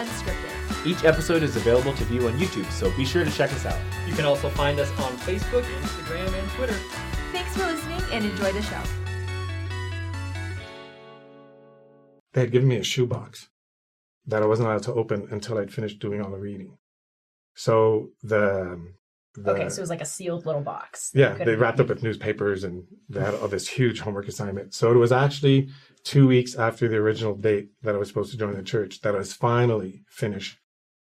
Unscripted. 0.00 0.86
Each 0.86 1.04
episode 1.04 1.42
is 1.42 1.56
available 1.56 1.92
to 1.92 2.04
view 2.04 2.26
on 2.26 2.38
YouTube, 2.38 2.64
so 2.72 2.90
be 2.96 3.04
sure 3.04 3.22
to 3.22 3.30
check 3.30 3.52
us 3.52 3.66
out. 3.66 3.78
You 4.08 4.14
can 4.14 4.24
also 4.24 4.48
find 4.48 4.80
us 4.80 4.88
on 4.92 5.12
Facebook, 5.18 5.62
Instagram, 5.62 6.32
and 6.40 6.50
Twitter. 6.52 6.72
Thanks 7.32 7.54
for 7.54 7.66
listening 7.66 8.00
and 8.10 8.24
enjoy 8.24 8.50
the 8.50 8.62
show. 8.62 8.80
They 12.32 12.40
had 12.40 12.50
given 12.50 12.66
me 12.66 12.76
a 12.76 12.82
shoebox 12.82 13.50
that 14.24 14.42
I 14.42 14.46
wasn't 14.46 14.68
allowed 14.68 14.84
to 14.84 14.94
open 14.94 15.28
until 15.32 15.58
I'd 15.58 15.70
finished 15.70 15.98
doing 15.98 16.22
all 16.22 16.30
the 16.30 16.38
reading. 16.38 16.78
So 17.54 18.08
the, 18.22 18.80
the 19.34 19.50
okay, 19.50 19.68
so 19.68 19.80
it 19.80 19.82
was 19.82 19.90
like 19.90 20.00
a 20.00 20.06
sealed 20.06 20.46
little 20.46 20.62
box. 20.62 21.10
yeah, 21.12 21.34
they 21.34 21.56
wrapped 21.56 21.78
up 21.78 21.88
with 21.88 22.02
newspapers 22.02 22.64
and 22.64 22.84
they 23.10 23.20
had 23.20 23.34
all 23.34 23.48
this 23.48 23.68
huge 23.68 24.00
homework 24.00 24.28
assignment. 24.28 24.72
So 24.72 24.92
it 24.92 24.96
was 24.96 25.12
actually 25.12 25.68
two 26.04 26.26
weeks 26.26 26.54
after 26.54 26.88
the 26.88 26.96
original 26.96 27.34
date 27.34 27.70
that 27.82 27.94
I 27.94 27.98
was 27.98 28.08
supposed 28.08 28.32
to 28.32 28.38
join 28.38 28.54
the 28.54 28.62
church 28.62 29.00
that 29.00 29.14
I 29.14 29.18
was 29.18 29.32
finally 29.32 30.02
finished 30.08 30.58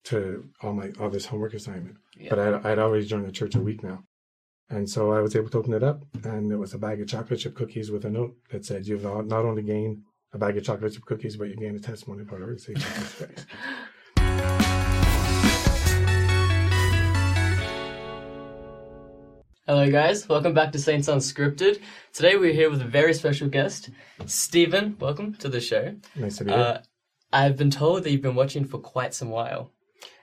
to 0.04 0.48
all 0.62 0.72
my 0.72 0.92
all 1.00 1.10
this 1.10 1.26
homework 1.26 1.54
assignment. 1.54 1.96
But 2.28 2.38
I'd, 2.38 2.66
I'd 2.66 2.78
already 2.78 3.06
joined 3.06 3.26
the 3.26 3.32
church 3.32 3.54
a 3.54 3.60
week 3.60 3.82
now. 3.82 4.04
And 4.70 4.88
so 4.88 5.12
I 5.12 5.20
was 5.20 5.36
able 5.36 5.50
to 5.50 5.58
open 5.58 5.74
it 5.74 5.82
up, 5.82 6.04
and 6.24 6.50
it 6.50 6.56
was 6.56 6.72
a 6.72 6.78
bag 6.78 7.00
of 7.00 7.08
chocolate 7.08 7.40
chip 7.40 7.54
cookies 7.54 7.90
with 7.90 8.04
a 8.04 8.10
note 8.10 8.36
that 8.50 8.64
said, 8.64 8.86
You've 8.86 9.02
not 9.02 9.26
not 9.26 9.44
only 9.44 9.62
gained 9.62 10.02
a 10.32 10.38
bag 10.38 10.56
of 10.56 10.64
chocolate 10.64 10.94
chip 10.94 11.04
cookies, 11.04 11.36
but 11.36 11.48
you 11.48 11.56
gained 11.56 11.76
a 11.76 11.80
testimony 11.80 12.22
of 12.22 12.32
our 12.32 12.38
Lord 12.38 12.52
and 12.52 12.60
Savior 12.60 12.82
Jesus 12.82 13.14
Christ. 13.14 13.46
Hello, 19.66 19.90
guys. 19.90 20.28
Welcome 20.28 20.52
back 20.52 20.72
to 20.72 20.78
Saints 20.78 21.08
Unscripted. 21.08 21.80
Today 22.12 22.36
we're 22.36 22.52
here 22.52 22.68
with 22.68 22.82
a 22.82 22.84
very 22.84 23.14
special 23.14 23.48
guest, 23.48 23.88
Stephen. 24.26 24.94
Welcome 25.00 25.32
to 25.36 25.48
the 25.48 25.58
show. 25.58 25.94
Nice 26.14 26.36
to 26.36 26.44
be 26.44 26.50
here. 26.50 26.60
Uh, 26.60 26.78
I've 27.32 27.56
been 27.56 27.70
told 27.70 28.04
that 28.04 28.10
you've 28.10 28.20
been 28.20 28.34
watching 28.34 28.66
for 28.66 28.76
quite 28.76 29.14
some 29.14 29.30
while. 29.30 29.70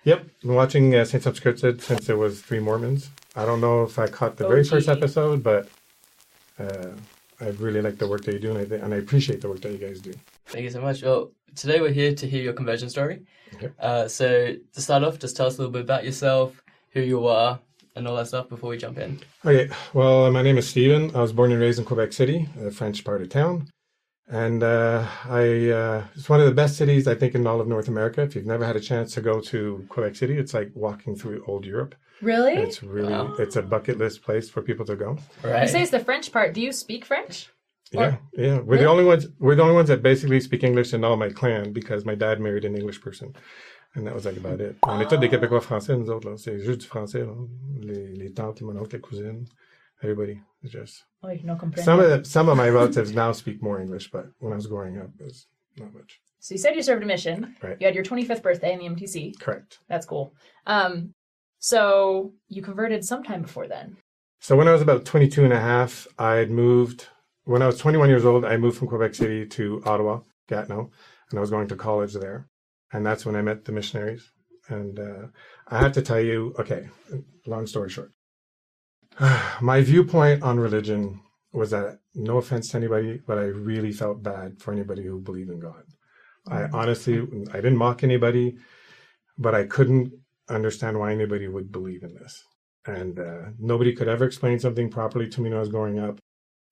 Yep, 0.03 0.19
I've 0.19 0.41
been 0.41 0.53
watching 0.53 0.95
uh, 0.95 1.05
Saints 1.05 1.25
Unscripted 1.25 1.81
since 1.81 2.05
there 2.05 2.17
was 2.17 2.39
three 2.39 2.59
Mormons. 2.59 3.09
I 3.35 3.45
don't 3.45 3.61
know 3.61 3.81
if 3.81 3.97
I 3.97 4.05
caught 4.05 4.37
the 4.37 4.47
very 4.47 4.63
first 4.63 4.87
episode, 4.87 5.41
but 5.41 5.67
uh, 6.59 6.89
I 7.39 7.47
really 7.47 7.81
like 7.81 7.97
the 7.97 8.07
work 8.07 8.23
that 8.25 8.33
you 8.33 8.39
do, 8.39 8.51
and 8.51 8.59
I, 8.59 8.65
th- 8.65 8.81
and 8.83 8.93
I 8.93 8.97
appreciate 8.97 9.41
the 9.41 9.49
work 9.49 9.61
that 9.61 9.71
you 9.71 9.79
guys 9.79 10.01
do. 10.01 10.13
Thank 10.45 10.65
you 10.65 10.69
so 10.69 10.81
much. 10.81 11.01
Well, 11.01 11.31
today 11.55 11.81
we're 11.81 11.89
here 11.89 12.13
to 12.13 12.29
hear 12.29 12.43
your 12.43 12.53
conversion 12.53 12.91
story. 12.91 13.23
Okay. 13.55 13.71
Uh, 13.79 14.07
so 14.07 14.55
to 14.73 14.81
start 14.81 15.03
off, 15.03 15.17
just 15.17 15.35
tell 15.35 15.47
us 15.47 15.57
a 15.57 15.61
little 15.61 15.73
bit 15.73 15.81
about 15.81 16.05
yourself, 16.05 16.63
who 16.91 17.01
you 17.01 17.25
are, 17.25 17.59
and 17.95 18.07
all 18.07 18.15
that 18.15 18.27
stuff 18.27 18.49
before 18.49 18.69
we 18.69 18.77
jump 18.77 18.97
in. 18.97 19.19
Okay, 19.45 19.69
well, 19.93 20.25
uh, 20.25 20.31
my 20.31 20.41
name 20.41 20.57
is 20.57 20.69
Stephen. 20.69 21.15
I 21.15 21.21
was 21.21 21.33
born 21.33 21.51
and 21.51 21.59
raised 21.61 21.79
in 21.79 21.85
Quebec 21.85 22.13
City, 22.13 22.47
a 22.61 22.71
French 22.71 23.03
part 23.03 23.21
of 23.21 23.29
town. 23.29 23.69
And 24.27 24.63
uh, 24.63 25.05
I, 25.25 25.69
uh, 25.71 26.03
it's 26.15 26.29
one 26.29 26.39
of 26.39 26.45
the 26.45 26.53
best 26.53 26.77
cities, 26.77 27.05
I 27.05 27.15
think, 27.15 27.35
in 27.35 27.45
all 27.45 27.59
of 27.59 27.67
North 27.67 27.89
America. 27.89 28.21
If 28.21 28.33
you've 28.35 28.45
never 28.45 28.65
had 28.65 28.77
a 28.77 28.79
chance 28.79 29.13
to 29.15 29.21
go 29.21 29.41
to 29.41 29.85
Quebec 29.89 30.15
City, 30.15 30.37
it's 30.37 30.53
like 30.53 30.71
walking 30.73 31.17
through 31.17 31.43
old 31.47 31.65
Europe. 31.65 31.95
Really? 32.21 32.53
It's 32.53 32.81
really, 32.81 33.11
Wow. 33.11 33.35
it's 33.39 33.57
a 33.57 33.61
bucket 33.61 33.97
list 33.97 34.21
place 34.21 34.49
for 34.49 34.61
people 34.61 34.85
to 34.85 34.95
go. 34.95 35.17
Right. 35.43 35.63
You 35.63 35.67
say 35.67 35.81
it's 35.81 35.91
the 35.91 35.99
French 35.99 36.31
part. 36.31 36.53
Do 36.53 36.61
you 36.61 36.71
speak 36.71 37.03
French? 37.03 37.49
Yeah, 37.91 38.17
yeah. 38.37 38.59
We're 38.59 38.77
the 38.77 38.85
only 38.85 39.03
ones. 39.03 39.27
We're 39.37 39.55
the 39.55 39.63
only 39.63 39.75
ones 39.75 39.89
that 39.89 40.01
basically 40.01 40.39
speak 40.39 40.63
English 40.63 40.93
in 40.93 41.03
all 41.03 41.17
my 41.17 41.29
clan 41.29 41.73
because 41.73 42.05
my 42.05 42.15
dad 42.15 42.39
married 42.39 42.63
an 42.63 42.77
English 42.77 43.01
person, 43.01 43.35
and 43.95 44.07
that 44.07 44.13
was 44.13 44.25
like 44.25 44.37
about 44.37 44.61
it. 44.61 44.77
On 44.83 45.03
tous 45.05 45.17
des 45.17 45.29
Québécois 45.29 45.61
français, 45.61 45.97
nous 45.97 46.09
autres 46.09 46.29
là. 46.29 46.37
C'est 46.37 46.59
juste 46.59 46.81
du 46.81 46.87
français 46.87 47.25
là. 47.25 47.33
Les, 47.79 48.13
les 48.13 48.31
tantes, 48.33 48.61
mon 48.61 48.77
oncle, 48.77 48.95
les 48.95 49.01
cousines, 49.01 49.47
everybody. 50.01 50.39
It's 50.63 50.71
just 50.71 51.03
Oh, 51.23 51.29
no 51.43 51.55
some 51.77 51.99
of 51.99 52.09
the, 52.09 52.25
some 52.27 52.49
of 52.49 52.57
my 52.57 52.67
relatives 52.67 53.13
now 53.13 53.31
speak 53.31 53.61
more 53.61 53.79
English, 53.79 54.09
but 54.11 54.25
when 54.39 54.53
I 54.53 54.55
was 54.55 54.65
growing 54.65 54.97
up, 54.97 55.09
it 55.19 55.25
was 55.25 55.45
not 55.77 55.93
much. 55.93 56.19
So 56.39 56.55
you 56.55 56.57
said 56.57 56.75
you 56.75 56.81
served 56.81 57.03
a 57.03 57.05
mission. 57.05 57.55
Right. 57.61 57.77
You 57.79 57.85
had 57.85 57.93
your 57.93 58.03
25th 58.03 58.41
birthday 58.41 58.73
in 58.73 58.79
the 58.79 58.89
MTC. 58.89 59.39
Correct. 59.39 59.77
That's 59.87 60.07
cool. 60.07 60.33
Um, 60.65 61.13
so 61.59 62.33
you 62.47 62.63
converted 62.63 63.05
sometime 63.05 63.43
before 63.43 63.67
then. 63.67 63.97
So 64.39 64.55
when 64.55 64.67
I 64.67 64.71
was 64.71 64.81
about 64.81 65.05
22 65.05 65.43
and 65.43 65.53
a 65.53 65.59
half, 65.59 66.07
I 66.17 66.33
had 66.33 66.49
moved. 66.49 67.07
When 67.43 67.61
I 67.61 67.67
was 67.67 67.77
21 67.77 68.09
years 68.09 68.25
old, 68.25 68.43
I 68.43 68.57
moved 68.57 68.77
from 68.79 68.87
Quebec 68.87 69.13
City 69.13 69.45
to 69.45 69.83
Ottawa, 69.85 70.21
Gatineau, 70.47 70.89
and 71.29 71.37
I 71.37 71.41
was 71.41 71.51
going 71.51 71.67
to 71.67 71.75
college 71.75 72.13
there. 72.13 72.47
And 72.93 73.05
that's 73.05 73.25
when 73.25 73.35
I 73.35 73.41
met 73.41 73.65
the 73.65 73.71
missionaries. 73.71 74.31
And 74.67 74.99
uh, 74.99 75.27
I 75.67 75.79
have 75.79 75.91
to 75.93 76.01
tell 76.01 76.19
you, 76.19 76.53
okay, 76.59 76.89
long 77.45 77.67
story 77.67 77.89
short, 77.89 78.11
my 79.61 79.81
viewpoint 79.81 80.43
on 80.43 80.59
religion 80.59 81.21
was 81.53 81.71
that 81.71 81.99
no 82.15 82.37
offense 82.37 82.69
to 82.69 82.77
anybody, 82.77 83.19
but 83.25 83.37
I 83.37 83.43
really 83.43 83.91
felt 83.91 84.23
bad 84.23 84.61
for 84.61 84.71
anybody 84.71 85.03
who 85.03 85.19
believed 85.19 85.49
in 85.49 85.59
God. 85.59 85.83
I 86.47 86.63
honestly, 86.73 87.27
I 87.51 87.57
didn't 87.57 87.77
mock 87.77 88.03
anybody, 88.03 88.57
but 89.37 89.53
I 89.53 89.65
couldn't 89.65 90.13
understand 90.49 90.97
why 90.97 91.11
anybody 91.11 91.47
would 91.47 91.71
believe 91.71 92.03
in 92.03 92.15
this 92.15 92.43
and 92.85 93.19
uh, 93.19 93.49
nobody 93.59 93.93
could 93.93 94.07
ever 94.07 94.25
explain 94.25 94.59
something 94.59 94.89
properly 94.89 95.27
to 95.29 95.41
me 95.41 95.49
when 95.49 95.57
I 95.57 95.61
was 95.61 95.69
growing 95.69 95.99
up. 95.99 96.19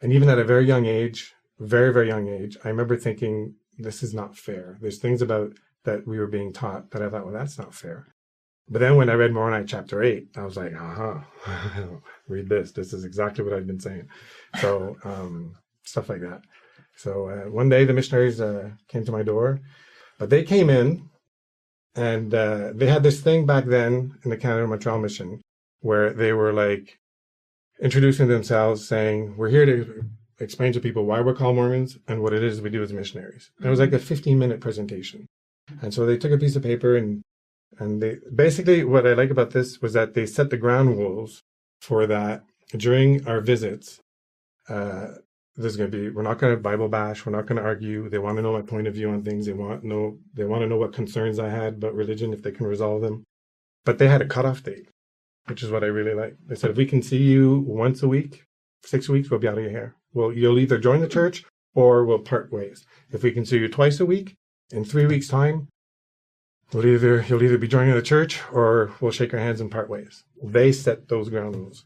And 0.01 0.11
even 0.13 0.29
at 0.29 0.39
a 0.39 0.43
very 0.43 0.65
young 0.65 0.85
age, 0.85 1.33
very 1.59 1.93
very 1.93 2.07
young 2.07 2.27
age, 2.27 2.57
I 2.63 2.69
remember 2.69 2.97
thinking 2.97 3.55
this 3.77 4.01
is 4.01 4.13
not 4.13 4.37
fair. 4.37 4.77
There's 4.81 4.97
things 4.97 5.21
about 5.21 5.53
that 5.85 6.07
we 6.07 6.19
were 6.19 6.27
being 6.27 6.53
taught 6.53 6.91
that 6.91 7.01
I 7.01 7.09
thought, 7.09 7.25
well, 7.25 7.33
that's 7.33 7.57
not 7.57 7.73
fair. 7.73 8.07
But 8.69 8.79
then 8.79 8.97
when 8.97 9.09
I 9.09 9.13
read 9.13 9.33
Moroni 9.33 9.65
chapter 9.65 10.03
eight, 10.03 10.27
I 10.35 10.43
was 10.43 10.55
like, 10.55 10.73
uh 10.73 10.93
huh, 10.93 11.19
read 12.27 12.49
this. 12.49 12.71
This 12.71 12.93
is 12.93 13.03
exactly 13.03 13.43
what 13.43 13.53
I've 13.53 13.65
been 13.67 13.79
saying. 13.79 14.07
So 14.61 14.95
um, 15.03 15.55
stuff 15.83 16.09
like 16.09 16.21
that. 16.21 16.41
So 16.95 17.29
uh, 17.29 17.49
one 17.49 17.69
day 17.69 17.85
the 17.85 17.93
missionaries 17.93 18.39
uh, 18.39 18.71
came 18.87 19.05
to 19.05 19.11
my 19.11 19.23
door, 19.23 19.59
but 20.19 20.29
they 20.29 20.43
came 20.43 20.69
in 20.69 21.09
and 21.95 22.33
uh, 22.33 22.71
they 22.75 22.87
had 22.87 23.03
this 23.03 23.21
thing 23.21 23.45
back 23.45 23.65
then 23.65 24.13
in 24.23 24.29
the 24.29 24.37
Canada 24.37 24.67
Montreal 24.67 24.99
mission 24.99 25.41
where 25.81 26.13
they 26.13 26.33
were 26.33 26.53
like 26.53 26.99
introducing 27.81 28.27
themselves, 28.27 28.87
saying, 28.87 29.35
We're 29.37 29.49
here 29.49 29.65
to 29.65 30.03
explain 30.39 30.73
to 30.73 30.79
people 30.79 31.05
why 31.05 31.21
we're 31.21 31.33
called 31.33 31.55
Mormons 31.55 31.97
and 32.07 32.21
what 32.21 32.33
it 32.33 32.43
is 32.43 32.61
we 32.61 32.69
do 32.69 32.83
as 32.83 32.93
missionaries. 32.93 33.49
And 33.57 33.67
it 33.67 33.69
was 33.69 33.79
like 33.79 33.93
a 33.93 33.99
15 33.99 34.37
minute 34.37 34.61
presentation. 34.61 35.25
And 35.81 35.93
so 35.93 36.05
they 36.05 36.17
took 36.17 36.31
a 36.31 36.37
piece 36.37 36.55
of 36.55 36.63
paper 36.63 36.95
and 36.95 37.21
and 37.77 38.01
they 38.01 38.17
basically 38.33 38.83
what 38.83 39.07
I 39.07 39.13
like 39.13 39.29
about 39.29 39.51
this 39.51 39.81
was 39.81 39.93
that 39.93 40.13
they 40.13 40.25
set 40.25 40.49
the 40.49 40.57
ground 40.57 40.97
rules 40.97 41.41
for 41.81 42.05
that 42.07 42.43
during 42.75 43.27
our 43.27 43.39
visits. 43.39 43.99
Uh, 44.67 45.07
there's 45.55 45.77
going 45.77 45.91
to 45.91 45.97
be 45.97 46.09
we're 46.09 46.21
not 46.21 46.39
going 46.39 46.53
to 46.53 46.61
Bible 46.61 46.89
bash. 46.89 47.25
We're 47.25 47.31
not 47.31 47.45
going 47.45 47.57
to 47.57 47.67
argue. 47.67 48.09
They 48.09 48.19
want 48.19 48.37
to 48.37 48.41
know 48.41 48.53
my 48.53 48.61
point 48.61 48.87
of 48.87 48.93
view 48.93 49.09
on 49.09 49.23
things. 49.23 49.45
They 49.45 49.53
want 49.53 49.83
know 49.83 50.17
they 50.33 50.45
want 50.45 50.61
to 50.61 50.67
know 50.67 50.77
what 50.77 50.93
concerns 50.93 51.39
I 51.39 51.49
had 51.49 51.75
about 51.75 51.95
religion 51.95 52.33
if 52.33 52.43
they 52.43 52.51
can 52.51 52.67
resolve 52.67 53.01
them. 53.01 53.23
But 53.85 53.97
they 53.97 54.07
had 54.07 54.21
a 54.21 54.27
cutoff 54.27 54.63
date 54.63 54.87
which 55.49 55.63
is 55.63 55.71
what 55.71 55.83
I 55.83 55.87
really 55.87 56.13
like. 56.13 56.37
They 56.45 56.55
said, 56.55 56.69
if 56.69 56.77
we 56.77 56.85
can 56.85 57.01
see 57.01 57.17
you 57.17 57.59
once 57.67 58.03
a 58.03 58.07
week, 58.07 58.43
six 58.85 59.09
weeks, 59.09 59.29
we'll 59.29 59.39
be 59.39 59.47
out 59.47 59.57
of 59.57 59.63
your 59.63 59.71
hair. 59.71 59.95
Well, 60.13 60.31
you'll 60.31 60.59
either 60.59 60.77
join 60.77 61.01
the 61.01 61.07
church 61.07 61.43
or 61.73 62.05
we'll 62.05 62.19
part 62.19 62.51
ways. 62.51 62.85
If 63.11 63.23
we 63.23 63.31
can 63.31 63.45
see 63.45 63.57
you 63.57 63.67
twice 63.67 63.99
a 63.99 64.05
week, 64.05 64.35
in 64.71 64.85
three 64.85 65.05
weeks' 65.05 65.27
time, 65.27 65.67
we'll 66.73 66.85
either 66.85 67.25
you'll 67.27 67.43
either 67.43 67.57
be 67.57 67.67
joining 67.67 67.93
the 67.95 68.01
church 68.01 68.41
or 68.51 68.91
we'll 68.99 69.11
shake 69.11 69.33
our 69.33 69.39
hands 69.39 69.61
and 69.61 69.71
part 69.71 69.89
ways. 69.89 70.23
They 70.41 70.71
set 70.71 71.07
those 71.07 71.29
ground 71.29 71.55
rules. 71.55 71.85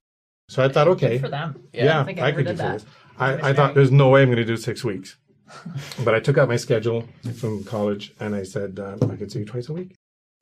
So 0.49 0.63
I 0.63 0.67
thought, 0.69 0.87
okay, 0.89 1.13
Good 1.17 1.21
for 1.21 1.29
them. 1.29 1.63
yeah, 1.73 2.01
I 2.01 2.03
think 2.03 2.19
I 2.19 2.31
could 2.31 2.45
do 2.47 2.53
that. 2.53 2.73
this. 2.81 2.85
I, 3.17 3.49
I 3.49 3.53
thought 3.53 3.75
there's 3.75 3.91
no 3.91 4.09
way 4.09 4.21
I'm 4.21 4.27
going 4.27 4.37
to 4.37 4.45
do 4.45 4.57
six 4.57 4.83
weeks. 4.83 5.17
but 6.03 6.15
I 6.15 6.19
took 6.19 6.37
out 6.37 6.47
my 6.47 6.57
schedule 6.57 7.07
from 7.37 7.63
college 7.63 8.13
and 8.19 8.35
I 8.35 8.43
said, 8.43 8.79
uh, 8.79 8.97
I 9.09 9.15
could 9.15 9.31
see 9.31 9.39
you 9.39 9.45
twice 9.45 9.69
a 9.69 9.73
week. 9.73 9.93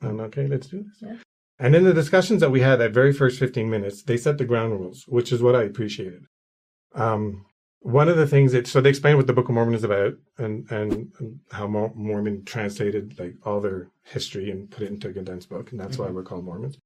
And 0.02 0.20
okay, 0.22 0.48
let's 0.48 0.68
do 0.68 0.84
this. 0.84 0.98
Yeah. 1.02 1.16
And 1.60 1.76
in 1.76 1.84
the 1.84 1.94
discussions 1.94 2.42
that 2.42 2.50
we 2.50 2.62
had 2.62 2.78
that 2.78 2.92
very 2.92 3.14
first 3.14 3.38
15 3.38 3.70
minutes, 3.70 4.02
they 4.02 4.18
set 4.18 4.38
the 4.38 4.46
ground 4.46 4.72
rules, 4.72 5.04
which 5.08 5.32
is 5.32 5.42
what 5.44 5.56
I 5.56 5.64
appreciated. 5.64 6.26
Um, 6.96 7.46
one 7.82 8.08
of 8.08 8.16
the 8.16 8.28
things 8.28 8.52
that, 8.52 8.68
so 8.68 8.80
they 8.80 8.90
explained 8.90 9.18
what 9.18 9.26
the 9.26 9.34
Book 9.34 9.50
of 9.50 9.56
Mormon 9.56 9.74
is 9.74 9.84
about 9.84 10.14
and, 10.38 10.70
and, 10.72 11.12
and 11.20 11.40
how 11.52 11.66
Mor- 11.68 11.94
Mormon 11.96 12.46
translated 12.46 13.20
like 13.20 13.36
all 13.44 13.60
their 13.60 13.90
history 14.04 14.52
and 14.52 14.70
put 14.70 14.84
it 14.84 14.92
into 14.92 15.10
a 15.10 15.14
condensed 15.14 15.50
book. 15.50 15.72
And 15.72 15.80
that's 15.80 15.98
why 15.98 16.08
we're 16.10 16.24
called 16.24 16.46
Mormons. 16.46 16.78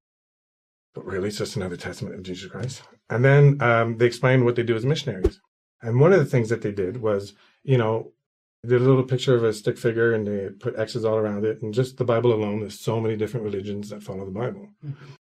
But 0.94 1.06
really, 1.06 1.28
it's 1.28 1.38
just 1.38 1.58
another 1.58 1.76
testament 1.76 2.16
of 2.16 2.24
Jesus 2.24 2.50
Christ. 2.50 2.84
And 3.10 3.26
then 3.26 3.62
um, 3.62 3.98
they 3.98 4.06
explained 4.06 4.46
what 4.46 4.56
they 4.56 4.64
do 4.64 4.76
as 4.76 4.86
missionaries. 4.86 5.42
And 5.82 6.00
one 6.00 6.14
of 6.14 6.20
the 6.20 6.26
things 6.26 6.48
that 6.48 6.62
they 6.62 6.72
did 6.72 7.02
was, 7.02 7.34
you 7.64 7.78
know, 7.78 8.14
did 8.66 8.82
a 8.82 8.86
little 8.86 9.04
picture 9.04 9.36
of 9.36 9.44
a 9.44 9.54
stick 9.54 9.78
figure 9.78 10.14
and 10.14 10.26
they 10.26 10.50
put 10.50 10.80
X's 10.80 11.04
all 11.04 11.18
around 11.18 11.44
it. 11.44 11.62
And 11.62 11.74
just 11.74 11.98
the 11.98 12.06
Bible 12.06 12.34
alone, 12.34 12.62
there's 12.62 12.80
so 12.80 13.02
many 13.02 13.18
different 13.18 13.44
religions 13.44 13.90
that 13.90 14.02
follow 14.02 14.26
the 14.26 14.32
Bible. 14.32 14.70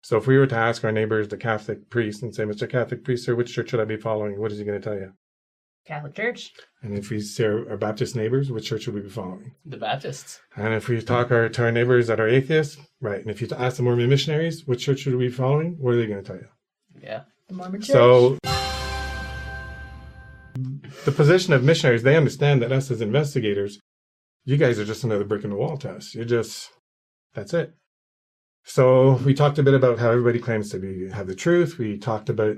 So 0.04 0.18
if 0.18 0.28
we 0.28 0.38
were 0.38 0.48
to 0.48 0.56
ask 0.56 0.84
our 0.84 0.92
neighbors, 0.92 1.28
the 1.28 1.38
Catholic 1.38 1.89
priest, 1.89 2.22
and 2.22 2.34
say, 2.34 2.44
Mr. 2.44 2.69
Catholic 2.69 3.04
priest, 3.04 3.25
sir, 3.25 3.34
which 3.34 3.51
church 3.51 3.72
should 3.72 3.80
I 3.80 3.86
be 3.86 3.98
following? 3.98 4.39
What 4.39 4.51
is 4.51 4.60
he 4.60 4.63
going 4.63 4.80
to 4.80 4.88
tell 4.88 4.98
you? 4.98 5.12
Catholic 5.86 6.16
Church. 6.16 6.52
And 6.82 6.98
if 6.98 7.10
we 7.10 7.20
say 7.20 7.46
our, 7.46 7.70
our 7.72 7.78
Baptist 7.78 8.16
neighbors, 8.16 8.52
which 8.52 8.68
church 8.68 8.84
should 8.84 8.96
we 8.96 9.02
be 9.02 9.10
following? 9.10 9.54
The 9.66 9.78
Baptists. 9.78 10.40
And 10.56 10.74
if 10.74 10.88
we 10.88 11.02
talk 11.02 11.32
our, 11.32 11.48
to 11.50 11.64
our 11.64 11.72
neighbors 11.72 12.08
that 12.08 12.20
are 12.20 12.28
atheists, 12.28 12.78
right? 13.02 13.20
And 13.20 13.30
if 13.30 13.42
you 13.42 13.48
ask 13.56 13.78
the 13.78 13.84
Mormon 13.84 14.10
missionaries, 14.10 14.66
which 14.66 14.84
church 14.84 15.00
should 15.00 15.16
we 15.16 15.28
be 15.28 15.32
following? 15.32 15.78
What 15.80 15.94
are 15.94 15.98
they 15.98 16.08
going 16.08 16.24
to 16.24 16.28
tell 16.28 16.38
you? 16.38 16.48
Yeah. 17.02 17.22
The 17.48 17.54
Mormon 17.54 17.82
Church. 17.82 17.94
So 17.94 18.38
the 21.06 21.12
position 21.12 21.54
of 21.54 21.64
missionaries, 21.64 22.04
they 22.04 22.16
understand 22.16 22.62
that 22.62 22.72
us 22.72 22.90
as 22.90 23.02
investigators, 23.02 23.80
you 24.44 24.58
guys 24.58 24.80
are 24.80 24.86
just 24.86 25.04
another 25.04 25.26
brick 25.26 25.44
in 25.44 25.50
the 25.52 25.56
wall 25.56 25.78
to 25.78 25.92
us. 25.92 26.16
You're 26.16 26.26
just 26.26 26.72
That's 27.34 27.54
it. 27.54 27.74
So 28.64 29.14
we 29.26 29.36
talked 29.36 29.60
a 29.60 29.64
bit 29.64 29.76
about 29.76 30.00
how 30.00 30.10
everybody 30.10 30.40
claims 30.40 30.70
to 30.72 30.80
be 30.80 31.10
have 31.12 31.28
the 31.28 31.36
truth. 31.36 31.78
We 31.78 31.98
talked 32.00 32.30
about 32.30 32.58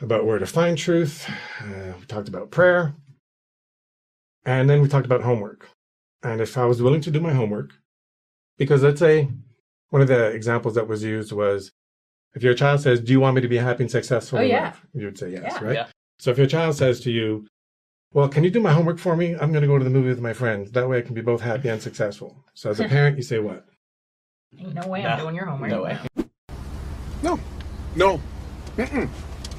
about 0.00 0.24
where 0.26 0.38
to 0.38 0.46
find 0.46 0.76
truth. 0.78 1.28
Uh, 1.60 1.92
we 1.98 2.06
talked 2.06 2.28
about 2.28 2.50
prayer, 2.50 2.94
and 4.44 4.68
then 4.68 4.80
we 4.82 4.88
talked 4.88 5.06
about 5.06 5.22
homework. 5.22 5.68
And 6.22 6.40
if 6.40 6.56
I 6.58 6.64
was 6.64 6.82
willing 6.82 7.00
to 7.02 7.10
do 7.10 7.20
my 7.20 7.32
homework, 7.32 7.70
because 8.56 8.82
let's 8.82 9.00
say 9.00 9.28
one 9.90 10.02
of 10.02 10.08
the 10.08 10.26
examples 10.26 10.74
that 10.74 10.88
was 10.88 11.02
used 11.04 11.32
was 11.32 11.70
if 12.34 12.42
your 12.42 12.54
child 12.54 12.80
says, 12.80 13.00
"Do 13.00 13.12
you 13.12 13.20
want 13.20 13.36
me 13.36 13.40
to 13.42 13.48
be 13.48 13.56
happy 13.58 13.84
and 13.84 13.90
successful?" 13.90 14.38
Oh, 14.38 14.42
yeah. 14.42 14.64
life?" 14.64 14.86
you 14.94 15.06
would 15.06 15.18
say 15.18 15.30
yes, 15.30 15.42
Yeah. 15.44 15.64
right? 15.64 15.74
Yeah. 15.74 15.86
So 16.18 16.30
if 16.30 16.38
your 16.38 16.46
child 16.48 16.74
says 16.76 17.00
to 17.00 17.10
you, 17.10 17.46
"Well, 18.12 18.28
can 18.28 18.42
you 18.44 18.50
do 18.50 18.60
my 18.60 18.72
homework 18.72 18.98
for 18.98 19.16
me? 19.16 19.34
I'm 19.34 19.52
going 19.52 19.62
to 19.62 19.68
go 19.68 19.78
to 19.78 19.84
the 19.84 19.90
movie 19.90 20.08
with 20.08 20.20
my 20.20 20.32
friends. 20.32 20.72
That 20.72 20.88
way, 20.88 20.98
I 20.98 21.02
can 21.02 21.14
be 21.14 21.20
both 21.22 21.40
happy 21.40 21.68
and 21.68 21.80
successful." 21.80 22.44
So 22.54 22.70
as 22.70 22.80
a 22.80 22.88
parent, 22.96 23.16
you 23.16 23.22
say 23.22 23.38
what? 23.38 23.64
Ain't 24.58 24.74
no 24.74 24.88
way 24.88 25.02
Nah, 25.02 25.10
I'm 25.10 25.20
doing 25.20 25.34
your 25.36 25.46
homework. 25.46 25.70
no 25.70 25.82
way. 25.82 25.98
No. 27.22 27.38
No. 27.94 28.20
Mm-mm. 28.76 29.08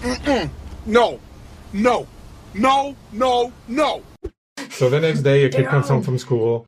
Mm-mm. 0.02 0.50
No. 0.86 1.20
No. 1.74 2.08
No. 2.54 2.96
No. 3.12 3.54
No. 3.68 4.04
So 4.70 4.90
the 4.90 5.00
next 5.00 5.22
day, 5.22 5.42
your 5.42 5.50
kid 5.50 5.66
comes 5.68 5.90
home 5.90 6.02
from 6.02 6.18
school 6.18 6.66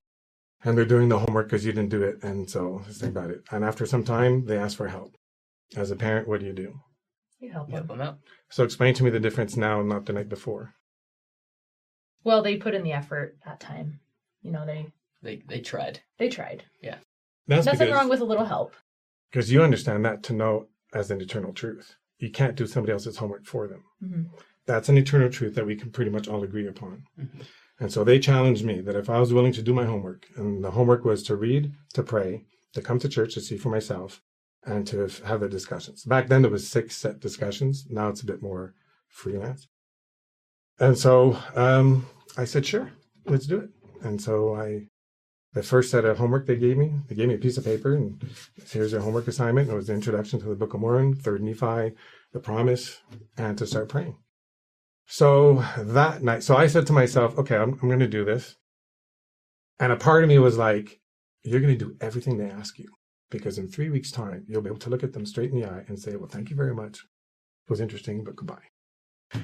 and 0.64 0.78
they're 0.78 0.86
doing 0.86 1.10
the 1.10 1.20
homework 1.20 1.48
because 1.48 1.66
you 1.66 1.72
didn't 1.72 1.90
do 1.90 2.04
it. 2.04 2.22
And 2.24 2.50
so 2.50 2.82
let's 2.86 3.00
think 3.00 3.12
about 3.16 3.32
it. 3.32 3.44
And 3.52 3.64
after 3.64 3.86
some 3.86 4.04
time, 4.04 4.46
they 4.46 4.58
ask 4.58 4.78
for 4.78 4.88
help. 4.90 5.16
As 5.76 5.92
a 5.92 5.96
parent, 5.96 6.28
what 6.28 6.42
do 6.42 6.46
you 6.46 6.54
do? 6.54 6.74
You 7.40 7.52
help 7.52 7.70
Help 7.70 7.88
them. 7.88 7.98
them 8.00 8.08
out. 8.08 8.18
So 8.50 8.64
explain 8.64 8.94
to 8.96 9.04
me 9.04 9.10
the 9.10 9.20
difference 9.20 9.56
now, 9.56 9.82
not 9.82 10.06
the 10.06 10.14
night 10.14 10.30
before. 10.30 10.74
Well, 12.24 12.44
they 12.44 12.58
put 12.58 12.76
in 12.76 12.84
the 12.84 12.92
effort 12.92 13.38
that 13.46 13.60
time. 13.60 14.00
You 14.44 14.52
know, 14.52 14.66
they 14.66 14.88
They 15.24 15.42
they 15.48 15.60
tried. 15.62 16.02
they 16.20 16.30
tried. 16.30 16.64
Yeah. 16.82 16.98
That's 17.48 17.66
Nothing 17.66 17.88
because 17.88 17.96
wrong 17.96 18.10
with 18.10 18.20
a 18.22 18.26
little 18.26 18.46
help. 18.46 18.76
because 19.32 19.52
you 19.52 19.64
understand 19.64 20.06
that 20.06 20.22
to 20.24 20.34
know 20.34 20.68
as 20.94 21.10
an 21.10 21.22
eternal 21.22 21.54
truth. 21.54 21.96
You 22.22 22.32
can't 22.32 22.56
do 22.56 22.68
somebody 22.68 22.94
else's 22.94 23.18
homework 23.18 23.46
for 23.46 23.68
them. 23.68 23.84
Mhm. 24.04 24.30
That's 24.66 24.90
an 24.90 24.98
eternal 24.98 25.30
truth 25.30 25.56
that 25.56 25.66
we 25.66 25.76
can 25.76 25.92
pretty 25.92 26.12
much 26.12 26.28
all 26.28 26.44
agree 26.44 26.68
upon. 26.68 27.04
Mhm. 27.20 27.46
And 27.80 27.92
so 27.92 28.04
they 28.04 28.20
challenged 28.20 28.64
me 28.64 28.80
that 28.82 28.96
if 28.96 29.10
I 29.10 29.20
was 29.20 29.34
willing 29.34 29.54
to 29.54 29.62
do 29.64 29.74
my 29.74 29.86
homework, 29.86 30.28
and 30.36 30.64
the 30.64 30.72
homework 30.72 31.04
was 31.04 31.24
to 31.24 31.36
read, 31.36 31.74
to 31.96 32.04
pray, 32.04 32.46
to 32.74 32.82
come 32.82 33.00
to 33.00 33.10
church 33.10 33.34
to 33.34 33.42
see 33.42 33.58
for 33.58 33.70
myself, 33.70 34.22
and 34.64 34.86
to 34.88 35.08
have 35.26 35.40
the 35.40 35.50
discussions. 35.50 36.06
Back 36.06 36.28
then 36.28 36.44
there 36.44 36.52
was 36.52 36.70
six 36.70 36.96
set 36.96 37.20
discussions. 37.20 37.88
Now 37.90 38.10
it's 38.10 38.22
a 38.22 38.28
bit 38.28 38.44
more 38.44 38.76
freelance. 39.08 39.68
And 40.80 40.96
so 40.98 41.38
um, 41.56 42.06
I 42.38 42.46
said, 42.46 42.66
sure, 42.66 42.92
let's 43.26 43.48
do 43.48 43.58
it. 43.60 43.70
And 44.04 44.22
so 44.22 44.56
I, 44.56 44.88
the 45.54 45.64
first 45.64 45.92
set 45.92 46.06
of 46.06 46.18
homework 46.18 46.46
they 46.46 46.56
gave 46.56 46.78
me, 46.78 46.94
they 47.08 47.16
gave 47.16 47.28
me 47.28 47.36
a 47.36 47.40
piece 47.40 47.58
of 47.58 47.66
paper 47.66 47.94
and 47.94 48.24
here's 48.70 48.94
your 48.94 49.02
homework 49.02 49.28
assignment. 49.28 49.70
It 49.70 49.76
was 49.76 49.88
the 49.88 49.94
introduction 49.94 50.40
to 50.40 50.48
the 50.48 50.56
Book 50.56 50.74
of 50.74 50.80
Mormon, 50.80 51.16
Third 51.16 51.44
Nephi, 51.44 51.96
the 52.32 52.40
Promise, 52.40 53.02
and 53.38 53.58
to 53.58 53.68
start 53.68 53.90
praying. 53.90 54.18
So 55.08 55.66
that 55.78 56.24
night, 56.24 56.44
so 56.44 56.56
I 56.56 56.68
said 56.68 56.88
to 56.88 56.94
myself, 56.94 57.38
okay, 57.38 57.58
I'm, 57.58 57.74
I'm 57.82 57.90
going 57.90 58.00
to 58.00 58.08
do 58.08 58.24
this. 58.24 58.56
And 59.80 59.92
a 59.92 59.98
part 59.98 60.24
of 60.24 60.30
me 60.30 60.40
was 60.40 60.58
like, 60.58 61.02
you're 61.44 61.60
going 61.60 61.78
to 61.78 61.86
do 61.86 61.98
everything 62.00 62.38
they 62.38 62.50
ask 62.50 62.80
you 62.80 62.88
because 63.30 63.58
in 63.58 63.68
three 63.68 63.90
weeks' 63.90 64.12
time, 64.12 64.46
you'll 64.48 64.62
be 64.62 64.70
able 64.70 64.80
to 64.80 64.90
look 64.90 65.04
at 65.04 65.12
them 65.12 65.26
straight 65.26 65.52
in 65.52 65.60
the 65.60 65.68
eye 65.68 65.84
and 65.88 66.00
say, 66.00 66.16
well, 66.16 66.30
thank 66.30 66.50
you 66.50 66.56
very 66.56 66.74
much. 66.74 67.00
It 67.00 67.70
was 67.70 67.82
interesting, 67.82 68.24
but 68.24 68.36
goodbye. 68.36 69.42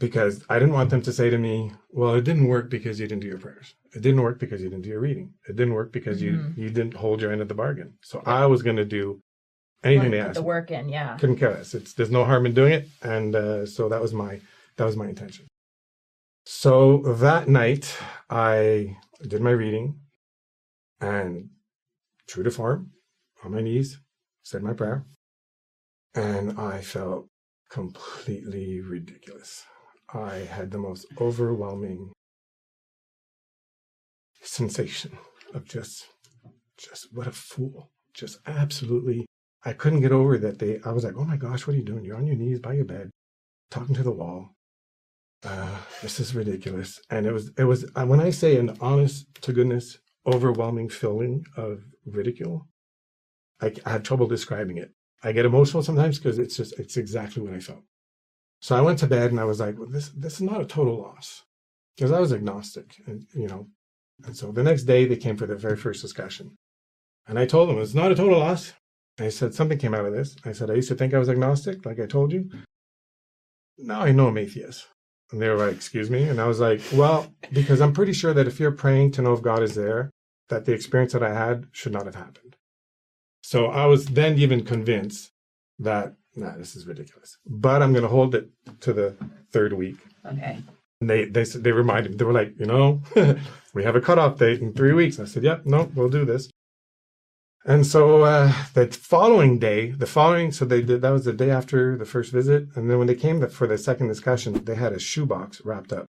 Because 0.00 0.42
I 0.48 0.58
didn't 0.58 0.74
want 0.74 0.90
them 0.90 1.02
to 1.02 1.12
say 1.12 1.30
to 1.30 1.38
me, 1.38 1.72
well, 1.90 2.14
it 2.14 2.24
didn't 2.24 2.48
work 2.48 2.70
because 2.70 2.98
you 2.98 3.06
didn't 3.06 3.20
do 3.20 3.28
your 3.28 3.38
prayers. 3.38 3.74
It 3.94 4.00
didn't 4.00 4.22
work 4.22 4.38
because 4.40 4.60
you 4.62 4.68
didn't 4.70 4.82
do 4.82 4.88
your 4.90 5.00
reading. 5.00 5.34
It 5.48 5.54
didn't 5.56 5.74
work 5.74 5.92
because 5.92 6.20
you, 6.22 6.32
Mhm. 6.32 6.56
you 6.56 6.70
didn't 6.70 6.94
hold 6.94 7.20
your 7.20 7.30
end 7.30 7.42
of 7.42 7.48
the 7.48 7.54
bargain. 7.54 7.98
So 8.02 8.22
I 8.24 8.46
was 8.46 8.62
going 8.62 8.76
to 8.76 8.84
do 8.84 9.20
anything 9.84 10.10
put 10.12 10.20
asked. 10.20 10.34
the 10.34 10.42
work 10.42 10.70
in, 10.70 10.88
yeah. 10.88 11.16
couldn't 11.18 11.36
care 11.36 11.50
less. 11.50 11.74
It's 11.74 11.92
there's 11.94 12.10
no 12.10 12.24
harm 12.24 12.46
in 12.46 12.54
doing 12.54 12.72
it, 12.72 12.88
and 13.02 13.36
uh, 13.36 13.66
so 13.66 13.88
that 13.90 14.00
was 14.00 14.12
my 14.12 14.40
that 14.76 14.84
was 14.86 14.96
my 14.96 15.06
intention. 15.08 15.46
So 16.46 16.98
that 17.26 17.48
night, 17.48 17.96
I 18.30 18.96
did 19.22 19.42
my 19.42 19.50
reading, 19.50 20.00
and 21.00 21.50
true 22.26 22.42
to 22.42 22.50
form, 22.50 22.92
on 23.44 23.52
my 23.52 23.60
knees, 23.60 24.00
said 24.42 24.62
my 24.62 24.72
prayer, 24.72 25.04
and 26.14 26.58
I 26.58 26.80
felt 26.80 27.28
completely 27.68 28.80
ridiculous. 28.80 29.64
I 30.12 30.38
had 30.38 30.70
the 30.70 30.78
most 30.78 31.06
overwhelming 31.20 32.12
sensation 34.42 35.18
of 35.54 35.64
just, 35.64 36.06
just 36.76 37.08
what 37.12 37.26
a 37.26 37.32
fool, 37.32 37.90
just 38.14 38.38
absolutely 38.46 39.26
I 39.64 39.72
couldn't 39.72 40.00
get 40.00 40.12
over 40.12 40.38
that 40.38 40.58
they 40.58 40.80
I 40.84 40.90
was 40.92 41.04
like, 41.04 41.16
"Oh 41.16 41.24
my 41.24 41.36
gosh, 41.36 41.66
what 41.66 41.74
are 41.74 41.78
you 41.78 41.84
doing? 41.84 42.04
You're 42.04 42.16
on 42.16 42.26
your 42.26 42.36
knees 42.36 42.60
by 42.60 42.74
your 42.74 42.84
bed, 42.84 43.10
talking 43.70 43.94
to 43.94 44.02
the 44.02 44.10
wall. 44.10 44.54
Uh, 45.44 45.78
this 46.02 46.20
is 46.20 46.34
ridiculous." 46.34 47.00
And 47.10 47.26
it 47.26 47.32
was 47.32 47.50
it 47.58 47.64
was 47.64 47.84
uh, 47.94 48.06
when 48.06 48.20
I 48.20 48.30
say 48.30 48.56
an 48.56 48.76
honest 48.80 49.26
to 49.42 49.52
goodness 49.52 49.98
overwhelming 50.26 50.88
feeling 50.88 51.44
of 51.56 51.82
ridicule, 52.06 52.68
I, 53.60 53.74
I 53.86 53.90
have 53.90 54.02
trouble 54.02 54.26
describing 54.26 54.78
it. 54.78 54.92
I 55.22 55.32
get 55.32 55.44
emotional 55.44 55.82
sometimes 55.82 56.18
because 56.18 56.38
it's 56.38 56.56
just 56.56 56.78
it's 56.78 56.96
exactly 56.96 57.42
what 57.42 57.54
I 57.54 57.60
felt. 57.60 57.84
So 58.60 58.76
I 58.76 58.80
went 58.80 58.98
to 59.00 59.06
bed 59.06 59.30
and 59.30 59.40
I 59.40 59.44
was 59.44 59.60
like, 59.60 59.78
well, 59.78 59.88
"This 59.88 60.10
this 60.10 60.34
is 60.34 60.42
not 60.42 60.60
a 60.60 60.66
total 60.66 61.00
loss," 61.00 61.44
because 61.96 62.12
I 62.12 62.20
was 62.20 62.32
agnostic, 62.32 63.00
and 63.06 63.26
you 63.34 63.48
know. 63.48 63.68
And 64.24 64.36
so 64.36 64.52
the 64.52 64.62
next 64.62 64.84
day 64.84 65.06
they 65.06 65.16
came 65.16 65.36
for 65.36 65.46
their 65.46 65.56
very 65.56 65.76
first 65.76 66.02
discussion, 66.02 66.56
and 67.26 67.38
I 67.38 67.46
told 67.46 67.68
them 67.68 67.78
it's 67.78 67.94
not 67.94 68.12
a 68.12 68.14
total 68.14 68.38
loss. 68.38 68.74
I 69.18 69.28
said, 69.28 69.54
something 69.54 69.78
came 69.78 69.94
out 69.94 70.06
of 70.06 70.12
this. 70.12 70.36
I 70.44 70.52
said, 70.52 70.70
I 70.70 70.74
used 70.74 70.88
to 70.88 70.94
think 70.94 71.12
I 71.12 71.18
was 71.18 71.28
agnostic, 71.28 71.84
like 71.84 72.00
I 72.00 72.06
told 72.06 72.32
you. 72.32 72.50
Now 73.78 74.00
I 74.00 74.12
know 74.12 74.28
I'm 74.28 74.38
atheist. 74.38 74.86
And 75.30 75.40
they 75.40 75.48
were 75.48 75.56
like, 75.56 75.74
excuse 75.74 76.10
me. 76.10 76.24
And 76.24 76.40
I 76.40 76.46
was 76.46 76.58
like, 76.58 76.80
well, 76.92 77.32
because 77.52 77.80
I'm 77.80 77.92
pretty 77.92 78.12
sure 78.12 78.34
that 78.34 78.48
if 78.48 78.58
you're 78.58 78.72
praying 78.72 79.12
to 79.12 79.22
know 79.22 79.32
if 79.32 79.42
God 79.42 79.62
is 79.62 79.74
there, 79.74 80.10
that 80.48 80.64
the 80.64 80.72
experience 80.72 81.12
that 81.12 81.22
I 81.22 81.32
had 81.32 81.66
should 81.72 81.92
not 81.92 82.06
have 82.06 82.16
happened. 82.16 82.56
So 83.42 83.66
I 83.66 83.86
was 83.86 84.06
then 84.06 84.38
even 84.38 84.64
convinced 84.64 85.30
that, 85.78 86.14
nah, 86.36 86.56
this 86.56 86.76
is 86.76 86.86
ridiculous. 86.86 87.38
But 87.46 87.82
I'm 87.82 87.92
going 87.92 88.02
to 88.02 88.08
hold 88.08 88.34
it 88.34 88.50
to 88.80 88.92
the 88.92 89.16
third 89.52 89.72
week. 89.72 89.96
Okay. 90.24 90.58
And 91.00 91.08
they, 91.08 91.24
they, 91.24 91.44
they 91.44 91.72
reminded 91.72 92.12
me, 92.12 92.18
they 92.18 92.24
were 92.24 92.32
like, 92.32 92.54
you 92.58 92.66
know, 92.66 93.02
we 93.74 93.84
have 93.84 93.96
a 93.96 94.00
cutoff 94.00 94.38
date 94.38 94.60
in 94.60 94.72
three 94.72 94.92
weeks. 94.92 95.18
I 95.18 95.24
said, 95.24 95.42
yep, 95.42 95.64
no, 95.64 95.90
we'll 95.94 96.08
do 96.08 96.24
this. 96.24 96.50
And 97.64 97.86
so 97.86 98.22
uh, 98.22 98.52
the 98.72 98.86
following 98.86 99.58
day, 99.58 99.90
the 99.90 100.06
following, 100.06 100.50
so 100.50 100.64
they 100.64 100.80
did 100.80 101.02
that 101.02 101.10
was 101.10 101.26
the 101.26 101.32
day 101.32 101.50
after 101.50 101.96
the 101.96 102.06
first 102.06 102.32
visit, 102.32 102.68
and 102.74 102.90
then 102.90 102.98
when 102.98 103.06
they 103.06 103.14
came 103.14 103.46
for 103.48 103.66
the 103.66 103.76
second 103.76 104.08
discussion, 104.08 104.64
they 104.64 104.74
had 104.74 104.94
a 104.94 104.98
shoebox 104.98 105.60
wrapped 105.62 105.92
up 105.92 106.06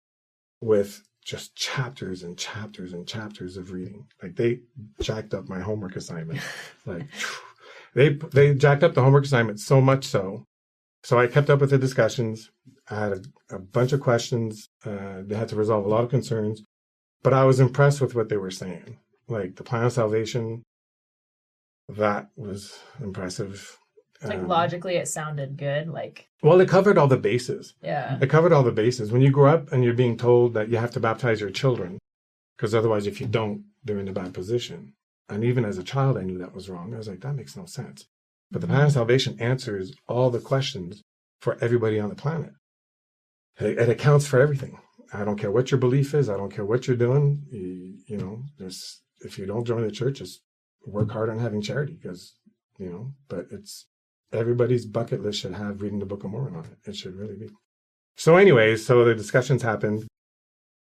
with 0.61 1.01
just 1.25 1.55
chapters 1.55 2.23
and 2.23 2.37
chapters 2.37 2.93
and 2.93 3.07
chapters 3.07 3.57
of 3.57 3.71
reading. 3.71 4.07
Like 4.21 4.35
they 4.35 4.59
jacked 5.01 5.33
up 5.33 5.49
my 5.49 5.59
homework 5.59 5.95
assignment. 5.95 6.39
like 6.85 7.07
they 7.95 8.09
they 8.33 8.53
jacked 8.53 8.83
up 8.83 8.93
the 8.93 9.01
homework 9.03 9.25
assignment 9.25 9.59
so 9.59 9.81
much 9.81 10.05
so. 10.05 10.45
So 11.03 11.17
I 11.17 11.27
kept 11.27 11.49
up 11.49 11.61
with 11.61 11.69
the 11.69 11.77
discussions. 11.77 12.49
I 12.89 12.95
had 12.95 13.11
a, 13.13 13.55
a 13.55 13.59
bunch 13.59 13.93
of 13.93 14.01
questions. 14.01 14.67
Uh, 14.85 15.21
they 15.25 15.35
had 15.35 15.47
to 15.49 15.55
resolve 15.55 15.85
a 15.85 15.89
lot 15.89 16.03
of 16.03 16.09
concerns, 16.09 16.61
but 17.23 17.33
I 17.33 17.45
was 17.45 17.59
impressed 17.59 18.01
with 18.01 18.15
what 18.15 18.29
they 18.29 18.37
were 18.37 18.51
saying. 18.51 18.97
Like 19.27 19.55
the 19.55 19.63
plan 19.63 19.85
of 19.85 19.93
salvation, 19.93 20.63
that 21.87 22.29
was 22.35 22.77
impressive. 23.01 23.77
Like 24.23 24.39
Um, 24.39 24.47
logically, 24.47 24.95
it 24.97 25.07
sounded 25.07 25.55
good. 25.57 25.87
Like, 25.87 26.27
Well, 26.43 26.59
it 26.59 26.67
covered 26.67 26.97
all 26.97 27.07
the 27.07 27.17
bases. 27.17 27.73
yeah. 27.81 28.17
It 28.21 28.29
covered 28.29 28.51
all 28.51 28.63
the 28.63 28.71
bases. 28.71 29.11
When 29.11 29.21
you 29.21 29.31
grow 29.31 29.49
up 29.53 29.71
and 29.71 29.83
you're 29.83 29.93
being 29.93 30.17
told 30.17 30.53
that 30.55 30.69
you 30.69 30.77
have 30.77 30.91
to 30.91 30.99
baptize 30.99 31.39
your 31.39 31.51
children, 31.51 31.97
because 32.57 32.75
otherwise, 32.75 33.07
if 33.07 33.21
you 33.21 33.27
don't, 33.27 33.63
they're 33.83 33.99
in 33.99 34.09
a 34.09 34.13
bad 34.13 34.33
position. 34.33 34.93
And 35.29 35.43
even 35.43 35.63
as 35.63 35.77
a 35.77 35.83
child, 35.83 36.17
I 36.17 36.23
knew 36.23 36.39
that 36.39 36.55
was 36.55 36.69
wrong. 36.69 36.93
I 36.93 36.97
was 36.97 37.07
like, 37.07 37.21
that 37.21 37.35
makes 37.35 37.55
no 37.55 37.65
sense. 37.65 38.05
But 38.51 38.61
the 38.61 38.67
plan 38.67 38.87
of 38.87 38.91
salvation 38.93 39.39
answers 39.39 39.93
all 40.07 40.31
the 40.31 40.39
questions 40.39 41.03
for 41.39 41.57
everybody 41.61 41.99
on 41.99 42.09
the 42.09 42.15
planet. 42.15 42.51
It, 43.59 43.77
it 43.77 43.89
accounts 43.89 44.25
for 44.25 44.39
everything. 44.39 44.79
I 45.13 45.23
don't 45.23 45.37
care 45.37 45.51
what 45.51 45.71
your 45.71 45.79
belief 45.79 46.13
is. 46.13 46.29
I 46.29 46.37
don't 46.37 46.51
care 46.51 46.65
what 46.65 46.87
you're 46.87 46.97
doing. 46.97 47.43
You, 47.51 47.97
you 48.07 48.17
know, 48.17 48.43
there's 48.57 49.01
if 49.21 49.37
you 49.37 49.45
don't 49.45 49.65
join 49.65 49.83
the 49.83 49.91
church, 49.91 50.17
just 50.17 50.41
work 50.85 51.11
hard 51.11 51.29
on 51.29 51.39
having 51.39 51.61
charity 51.61 51.97
because 52.01 52.35
you 52.77 52.89
know. 52.89 53.13
But 53.27 53.45
it's 53.51 53.87
everybody's 54.31 54.85
bucket 54.85 55.21
list 55.21 55.41
should 55.41 55.53
have 55.53 55.81
reading 55.81 55.99
the 55.99 56.05
Book 56.05 56.23
of 56.23 56.31
Mormon 56.31 56.55
on 56.55 56.65
it. 56.65 56.89
It 56.89 56.95
should 56.95 57.15
really 57.15 57.35
be. 57.35 57.49
So, 58.15 58.35
anyways, 58.35 58.85
so 58.85 59.05
the 59.05 59.15
discussions 59.15 59.61
happened. 59.61 60.05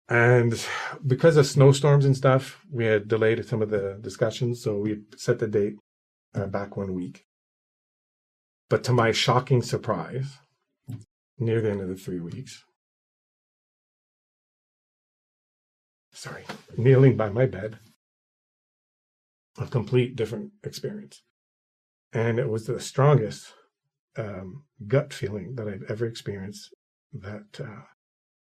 And 0.07 0.63
because 1.05 1.35
of 1.35 1.47
snowstorms 1.47 2.05
and 2.05 2.15
stuff, 2.15 2.63
we 2.71 2.85
had 2.85 3.07
delayed 3.07 3.43
some 3.45 3.61
of 3.61 3.69
the 3.69 3.97
discussions. 4.01 4.61
So 4.61 4.77
we 4.77 5.01
set 5.17 5.39
the 5.39 5.47
date 5.47 5.77
uh, 6.35 6.45
back 6.45 6.77
one 6.77 6.93
week. 6.93 7.25
But 8.69 8.83
to 8.85 8.93
my 8.93 9.11
shocking 9.11 9.61
surprise, 9.61 10.37
near 11.39 11.61
the 11.61 11.71
end 11.71 11.81
of 11.81 11.87
the 11.87 11.95
three 11.95 12.19
weeks, 12.19 12.63
sorry, 16.11 16.45
kneeling 16.77 17.17
by 17.17 17.29
my 17.29 17.45
bed, 17.45 17.77
a 19.57 19.65
complete 19.67 20.15
different 20.15 20.51
experience. 20.63 21.21
And 22.13 22.39
it 22.39 22.49
was 22.49 22.65
the 22.65 22.79
strongest 22.79 23.53
um, 24.17 24.63
gut 24.87 25.13
feeling 25.13 25.55
that 25.55 25.67
I've 25.67 25.83
ever 25.89 26.05
experienced 26.05 26.73
that 27.13 27.59
uh, 27.59 27.83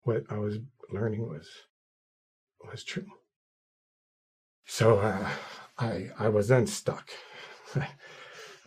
what 0.03 0.23
I 0.29 0.37
was 0.37 0.59
learning 0.91 1.27
was 1.27 1.47
was 2.69 2.83
true. 2.83 3.05
So 4.65 4.99
uh, 4.99 5.29
I 5.77 6.09
I 6.19 6.29
was 6.29 6.47
then 6.47 6.67
stuck. 6.67 7.09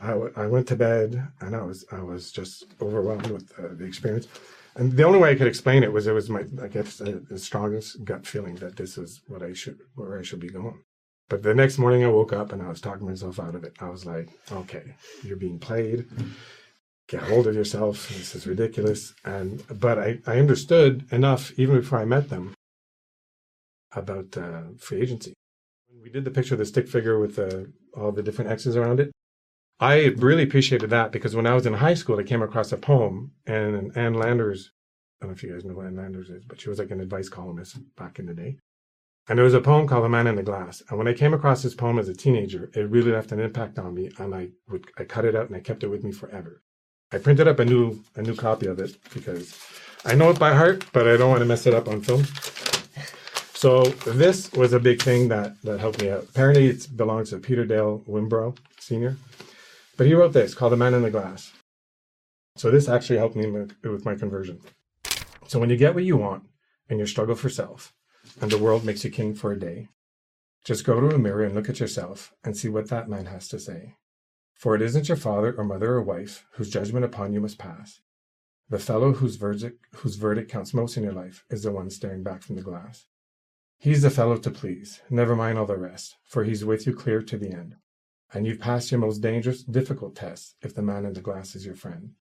I, 0.00 0.08
w- 0.08 0.32
I 0.36 0.46
went 0.46 0.66
to 0.68 0.76
bed 0.76 1.28
and 1.40 1.54
I 1.54 1.62
was 1.62 1.84
I 1.92 2.02
was 2.02 2.32
just 2.32 2.66
overwhelmed 2.80 3.28
with 3.28 3.52
uh, 3.58 3.74
the 3.74 3.84
experience. 3.84 4.26
And 4.74 4.92
the 4.92 5.04
only 5.04 5.18
way 5.18 5.30
I 5.30 5.34
could 5.34 5.46
explain 5.46 5.82
it 5.84 5.92
was 5.92 6.06
it 6.06 6.12
was 6.12 6.30
my 6.30 6.44
I 6.62 6.68
guess 6.68 7.00
uh, 7.00 7.20
the 7.28 7.38
strongest 7.38 8.04
gut 8.04 8.26
feeling 8.26 8.56
that 8.56 8.76
this 8.76 8.98
is 8.98 9.20
what 9.28 9.42
I 9.42 9.52
should 9.52 9.78
where 9.94 10.18
I 10.18 10.22
should 10.22 10.40
be 10.40 10.48
going. 10.50 10.82
But 11.28 11.42
the 11.42 11.54
next 11.54 11.78
morning 11.78 12.04
I 12.04 12.08
woke 12.08 12.32
up 12.32 12.52
and 12.52 12.60
I 12.62 12.68
was 12.68 12.80
talking 12.80 13.06
myself 13.06 13.38
out 13.38 13.54
of 13.54 13.64
it. 13.64 13.74
I 13.80 13.88
was 13.88 14.04
like, 14.04 14.28
okay, 14.50 14.96
you're 15.22 15.36
being 15.36 15.58
played. 15.58 16.06
Get 17.08 17.22
hold 17.22 17.46
of 17.46 17.54
yourself. 17.54 18.08
This 18.08 18.34
is 18.34 18.46
ridiculous. 18.46 19.14
And 19.24 19.62
but 19.68 19.98
I, 19.98 20.18
I 20.26 20.38
understood 20.38 21.06
enough 21.10 21.52
even 21.58 21.76
before 21.76 21.98
I 21.98 22.04
met 22.04 22.28
them 22.28 22.54
about 23.94 24.36
uh, 24.36 24.62
free 24.78 25.00
agency. 25.00 25.34
We 26.02 26.10
did 26.10 26.24
the 26.24 26.30
picture 26.30 26.54
of 26.54 26.58
the 26.58 26.64
stick 26.66 26.88
figure 26.88 27.18
with 27.18 27.38
uh, 27.38 27.64
all 27.94 28.12
the 28.12 28.22
different 28.22 28.50
X's 28.50 28.76
around 28.76 28.98
it, 29.00 29.12
I 29.82 30.14
really 30.16 30.44
appreciated 30.44 30.90
that 30.90 31.10
because 31.10 31.34
when 31.34 31.44
I 31.44 31.54
was 31.54 31.66
in 31.66 31.74
high 31.74 31.94
school, 31.94 32.20
I 32.20 32.22
came 32.22 32.40
across 32.40 32.70
a 32.70 32.76
poem 32.76 33.32
and 33.46 33.90
Ann 33.96 34.14
Landers, 34.14 34.70
I 35.20 35.24
don't 35.24 35.30
know 35.30 35.34
if 35.34 35.42
you 35.42 35.52
guys 35.52 35.64
know 35.64 35.74
who 35.74 35.80
Ann 35.80 35.96
Landers 35.96 36.30
is, 36.30 36.44
but 36.44 36.60
she 36.60 36.68
was 36.68 36.78
like 36.78 36.92
an 36.92 37.00
advice 37.00 37.28
columnist 37.28 37.78
back 37.96 38.20
in 38.20 38.26
the 38.26 38.32
day. 38.32 38.58
And 39.28 39.36
there 39.36 39.44
was 39.44 39.54
a 39.54 39.60
poem 39.60 39.88
called 39.88 40.04
The 40.04 40.08
Man 40.08 40.28
in 40.28 40.36
the 40.36 40.44
Glass. 40.44 40.84
And 40.88 40.98
when 40.98 41.08
I 41.08 41.14
came 41.14 41.34
across 41.34 41.64
this 41.64 41.74
poem 41.74 41.98
as 41.98 42.08
a 42.08 42.14
teenager, 42.14 42.70
it 42.74 42.90
really 42.90 43.10
left 43.10 43.32
an 43.32 43.40
impact 43.40 43.76
on 43.76 43.92
me. 43.92 44.08
And 44.18 44.32
I 44.36 44.50
would 44.68 44.86
I 44.98 45.02
cut 45.02 45.24
it 45.24 45.34
out 45.34 45.48
and 45.48 45.56
I 45.56 45.60
kept 45.60 45.82
it 45.82 45.88
with 45.88 46.04
me 46.04 46.12
forever. 46.12 46.62
I 47.12 47.18
printed 47.18 47.46
up 47.46 47.58
a 47.58 47.64
new 47.64 48.02
a 48.16 48.22
new 48.22 48.34
copy 48.34 48.66
of 48.66 48.78
it 48.78 48.96
because 49.12 49.54
I 50.04 50.14
know 50.14 50.30
it 50.30 50.38
by 50.38 50.54
heart, 50.54 50.86
but 50.92 51.06
I 51.06 51.16
don't 51.16 51.30
want 51.30 51.40
to 51.40 51.46
mess 51.46 51.66
it 51.66 51.74
up 51.74 51.88
on 51.88 52.00
film. 52.00 52.24
So 53.54 53.84
this 54.10 54.50
was 54.52 54.72
a 54.72 54.80
big 54.80 55.02
thing 55.02 55.28
that 55.28 55.60
that 55.62 55.78
helped 55.78 56.00
me 56.00 56.10
out. 56.10 56.24
Apparently, 56.24 56.66
it 56.66 56.96
belongs 56.96 57.30
to 57.30 57.38
Peter 57.38 57.64
Dale 57.64 58.02
Wimbrow 58.08 58.56
Senior, 58.80 59.16
but 59.96 60.06
he 60.06 60.14
wrote 60.14 60.32
this 60.32 60.54
called 60.54 60.72
"The 60.72 60.76
Man 60.76 60.94
in 60.94 61.02
the 61.02 61.10
Glass." 61.10 61.52
So 62.56 62.70
this 62.70 62.88
actually 62.88 63.18
helped 63.18 63.36
me 63.36 63.46
with 63.48 64.04
my 64.04 64.14
conversion. 64.14 64.60
So 65.46 65.58
when 65.58 65.70
you 65.70 65.76
get 65.76 65.94
what 65.94 66.04
you 66.04 66.16
want 66.16 66.44
and 66.88 66.98
you 66.98 67.06
struggle 67.06 67.34
for 67.34 67.48
self, 67.48 67.94
and 68.40 68.50
the 68.50 68.58
world 68.58 68.84
makes 68.84 69.04
you 69.04 69.10
king 69.10 69.34
for 69.34 69.52
a 69.52 69.58
day, 69.58 69.88
just 70.64 70.84
go 70.84 71.00
to 71.00 71.14
a 71.14 71.18
mirror 71.18 71.44
and 71.44 71.54
look 71.54 71.68
at 71.68 71.80
yourself 71.80 72.32
and 72.44 72.56
see 72.56 72.68
what 72.68 72.88
that 72.88 73.08
man 73.08 73.26
has 73.26 73.48
to 73.48 73.58
say. 73.58 73.94
For 74.54 74.74
it 74.74 74.82
isn't 74.82 75.08
your 75.08 75.16
father 75.16 75.54
or 75.54 75.64
mother 75.64 75.94
or 75.94 76.02
wife 76.02 76.46
whose 76.52 76.70
judgment 76.70 77.04
upon 77.04 77.32
you 77.32 77.40
must 77.40 77.58
pass. 77.58 78.00
The 78.68 78.78
fellow 78.78 79.12
whose 79.12 79.36
verdict, 79.36 79.84
whose 79.96 80.16
verdict 80.16 80.50
counts 80.50 80.72
most 80.72 80.96
in 80.96 81.02
your 81.02 81.12
life 81.12 81.44
is 81.50 81.62
the 81.62 81.72
one 81.72 81.90
staring 81.90 82.22
back 82.22 82.42
from 82.42 82.56
the 82.56 82.62
glass. 82.62 83.06
He's 83.78 84.02
the 84.02 84.10
fellow 84.10 84.36
to 84.36 84.50
please, 84.50 85.02
never 85.10 85.34
mind 85.34 85.58
all 85.58 85.66
the 85.66 85.76
rest, 85.76 86.16
for 86.24 86.44
he's 86.44 86.64
with 86.64 86.86
you 86.86 86.94
clear 86.94 87.20
to 87.20 87.36
the 87.36 87.50
end. 87.50 87.74
And 88.32 88.46
you've 88.46 88.60
passed 88.60 88.90
your 88.90 89.00
most 89.00 89.18
dangerous, 89.18 89.62
difficult 89.62 90.14
test 90.14 90.54
if 90.62 90.74
the 90.74 90.82
man 90.82 91.04
in 91.04 91.12
the 91.12 91.20
glass 91.20 91.54
is 91.54 91.66
your 91.66 91.74
friend. 91.74 92.12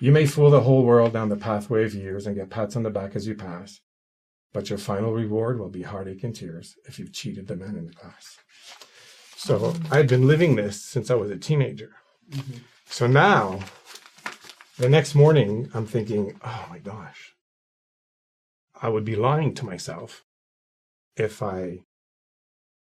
You 0.00 0.12
may 0.12 0.26
fool 0.26 0.50
the 0.50 0.60
whole 0.60 0.84
world 0.84 1.12
down 1.12 1.28
the 1.28 1.36
pathway 1.36 1.84
of 1.84 1.94
years 1.94 2.26
and 2.26 2.36
get 2.36 2.50
pats 2.50 2.76
on 2.76 2.82
the 2.82 2.90
back 2.90 3.16
as 3.16 3.26
you 3.26 3.34
pass, 3.34 3.80
but 4.52 4.70
your 4.70 4.78
final 4.78 5.12
reward 5.12 5.58
will 5.58 5.70
be 5.70 5.82
heartache 5.82 6.24
and 6.24 6.34
tears 6.34 6.76
if 6.84 6.98
you've 6.98 7.12
cheated 7.12 7.46
the 7.46 7.56
man 7.56 7.76
in 7.76 7.86
the 7.86 7.92
glass. 7.92 8.38
So 9.38 9.72
I've 9.92 10.08
been 10.08 10.26
living 10.26 10.56
this 10.56 10.82
since 10.82 11.12
I 11.12 11.14
was 11.14 11.30
a 11.30 11.36
teenager. 11.36 11.92
Mm-hmm. 12.28 12.58
So 12.86 13.06
now, 13.06 13.60
the 14.78 14.88
next 14.88 15.14
morning, 15.14 15.70
I'm 15.72 15.86
thinking, 15.86 16.40
oh 16.44 16.66
my 16.68 16.80
gosh, 16.80 17.36
I 18.82 18.88
would 18.88 19.04
be 19.04 19.14
lying 19.14 19.54
to 19.54 19.64
myself 19.64 20.24
if 21.16 21.40
I 21.40 21.84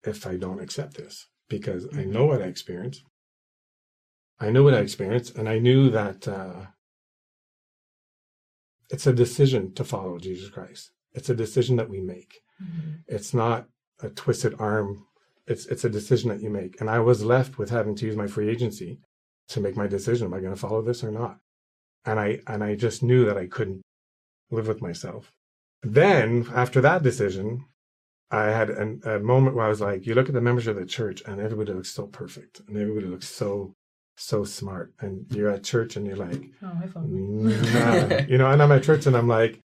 if 0.06 0.26
I 0.26 0.38
don't 0.38 0.62
accept 0.62 0.96
this 0.96 1.28
because 1.50 1.88
I 1.92 2.06
know 2.06 2.22
mm-hmm. 2.22 2.28
what 2.30 2.42
I 2.42 2.46
experienced. 2.46 3.04
I 4.40 4.50
know 4.50 4.64
what 4.64 4.74
I 4.74 4.80
experienced, 4.80 5.36
and 5.36 5.50
I 5.50 5.60
knew 5.60 5.90
that 5.90 6.26
uh, 6.26 6.68
it's 8.90 9.08
a 9.08 9.12
decision 9.12 9.74
to 9.74 9.84
follow 9.84 10.18
Jesus 10.20 10.50
Christ. 10.50 10.92
It's 11.12 11.30
a 11.30 11.36
decision 11.36 11.76
that 11.76 11.90
we 11.90 12.00
make. 12.00 12.40
Mm-hmm. 12.64 12.92
It's 13.10 13.34
not 13.34 13.68
a 14.02 14.10
twisted 14.10 14.56
arm. 14.58 15.06
It's 15.50 15.66
it's 15.66 15.84
a 15.84 15.90
decision 15.90 16.30
that 16.30 16.42
you 16.42 16.50
make. 16.50 16.80
And 16.80 16.90
I 16.90 17.00
was 17.00 17.24
left 17.26 17.58
with 17.58 17.70
having 17.70 17.96
to 17.96 18.06
use 18.06 18.16
my 18.16 18.28
free 18.28 18.50
agency 18.50 19.00
to 19.50 19.60
make 19.60 19.76
my 19.76 19.88
decision. 19.88 20.28
Am 20.28 20.34
I 20.34 20.40
going 20.40 20.54
to 20.54 20.60
follow 20.60 20.82
this 20.82 21.04
or 21.04 21.12
not? 21.12 21.40
And 22.06 22.20
I 22.20 22.40
and 22.48 22.64
I 22.64 22.76
just 22.76 23.04
knew 23.04 23.26
that 23.26 23.38
I 23.38 23.48
couldn't 23.48 23.82
live 24.52 24.68
with 24.68 24.82
myself. 24.82 25.32
Then 25.82 26.48
after 26.54 26.82
that 26.82 27.04
decision, 27.04 27.66
I 28.32 28.46
had 28.46 28.70
an, 28.70 29.02
a 29.06 29.20
moment 29.20 29.56
where 29.56 29.66
I 29.66 29.70
was 29.70 29.82
like, 29.82 30.06
you 30.06 30.14
look 30.14 30.28
at 30.28 30.36
the 30.36 30.42
members 30.42 30.68
of 30.68 30.76
the 30.76 30.86
church 30.86 31.24
and 31.26 31.40
everybody 31.42 31.74
looks 31.74 31.90
so 31.92 32.06
perfect 32.08 32.62
and 32.68 32.78
everybody 32.78 33.08
looks 33.08 33.28
so, 33.28 33.74
so 34.18 34.44
smart. 34.44 34.94
And 35.00 35.26
you're 35.32 35.50
at 35.50 35.64
church 35.64 35.96
and 35.96 36.06
you're 36.06 36.16
like, 36.16 36.42
Oh, 36.64 36.74
nah. 37.02 38.20
you 38.28 38.38
know, 38.38 38.52
and 38.52 38.62
I'm 38.62 38.72
at 38.72 38.84
church 38.84 39.08
and 39.08 39.18
I'm 39.18 39.28
like, 39.28 39.60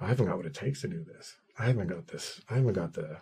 I 0.00 0.06
haven't 0.08 0.26
got 0.26 0.36
what 0.36 0.46
it 0.46 0.54
takes 0.54 0.82
to 0.82 0.88
do 0.88 1.02
this. 1.04 1.34
I 1.58 1.66
haven't 1.66 1.86
got 1.86 2.08
this. 2.08 2.40
I 2.50 2.54
haven't 2.56 2.74
got 2.74 2.92
the, 2.92 3.18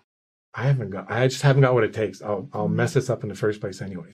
I 0.55 0.65
haven't 0.65 0.91
got, 0.91 1.11
I 1.11 1.29
just 1.29 1.43
haven't 1.43 1.63
got 1.63 1.75
what 1.75 1.85
it 1.85 1.95
takes. 1.95 2.21
I'll, 2.23 2.49
I'll 2.53 2.69
mess 2.69 2.95
this 2.95 3.09
up 3.09 3.23
in 3.23 3.29
the 3.29 3.35
first 3.35 3.61
place 3.61 3.81
anyway. 3.81 4.13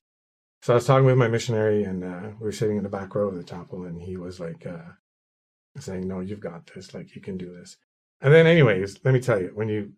So 0.63 0.73
I 0.73 0.77
was 0.77 0.87
talking 0.87 1.07
with 1.07 1.17
my 1.17 1.29
missionary 1.29 1.85
and 1.85 2.05
uh, 2.05 2.31
we 2.39 2.47
were 2.47 2.53
sitting 2.53 2.77
in 2.77 2.83
the 2.83 2.89
back 2.89 3.15
row 3.15 3.29
of 3.29 3.37
the 3.37 3.45
chapel 3.45 3.85
and 3.85 4.01
he 4.03 4.17
was 4.17 4.41
like, 4.41 4.67
uh, 4.67 4.93
saying, 5.79 6.07
no, 6.09 6.21
you've 6.21 6.41
got 6.41 6.71
this. 6.75 6.95
Like 6.95 7.15
you 7.15 7.21
can 7.21 7.37
do 7.37 7.55
this. 7.55 7.77
And 8.21 8.33
then 8.33 8.47
anyways, 8.47 8.99
let 9.05 9.15
me 9.15 9.21
tell 9.21 9.41
you, 9.41 9.53
when 9.55 9.69
you 9.69 9.93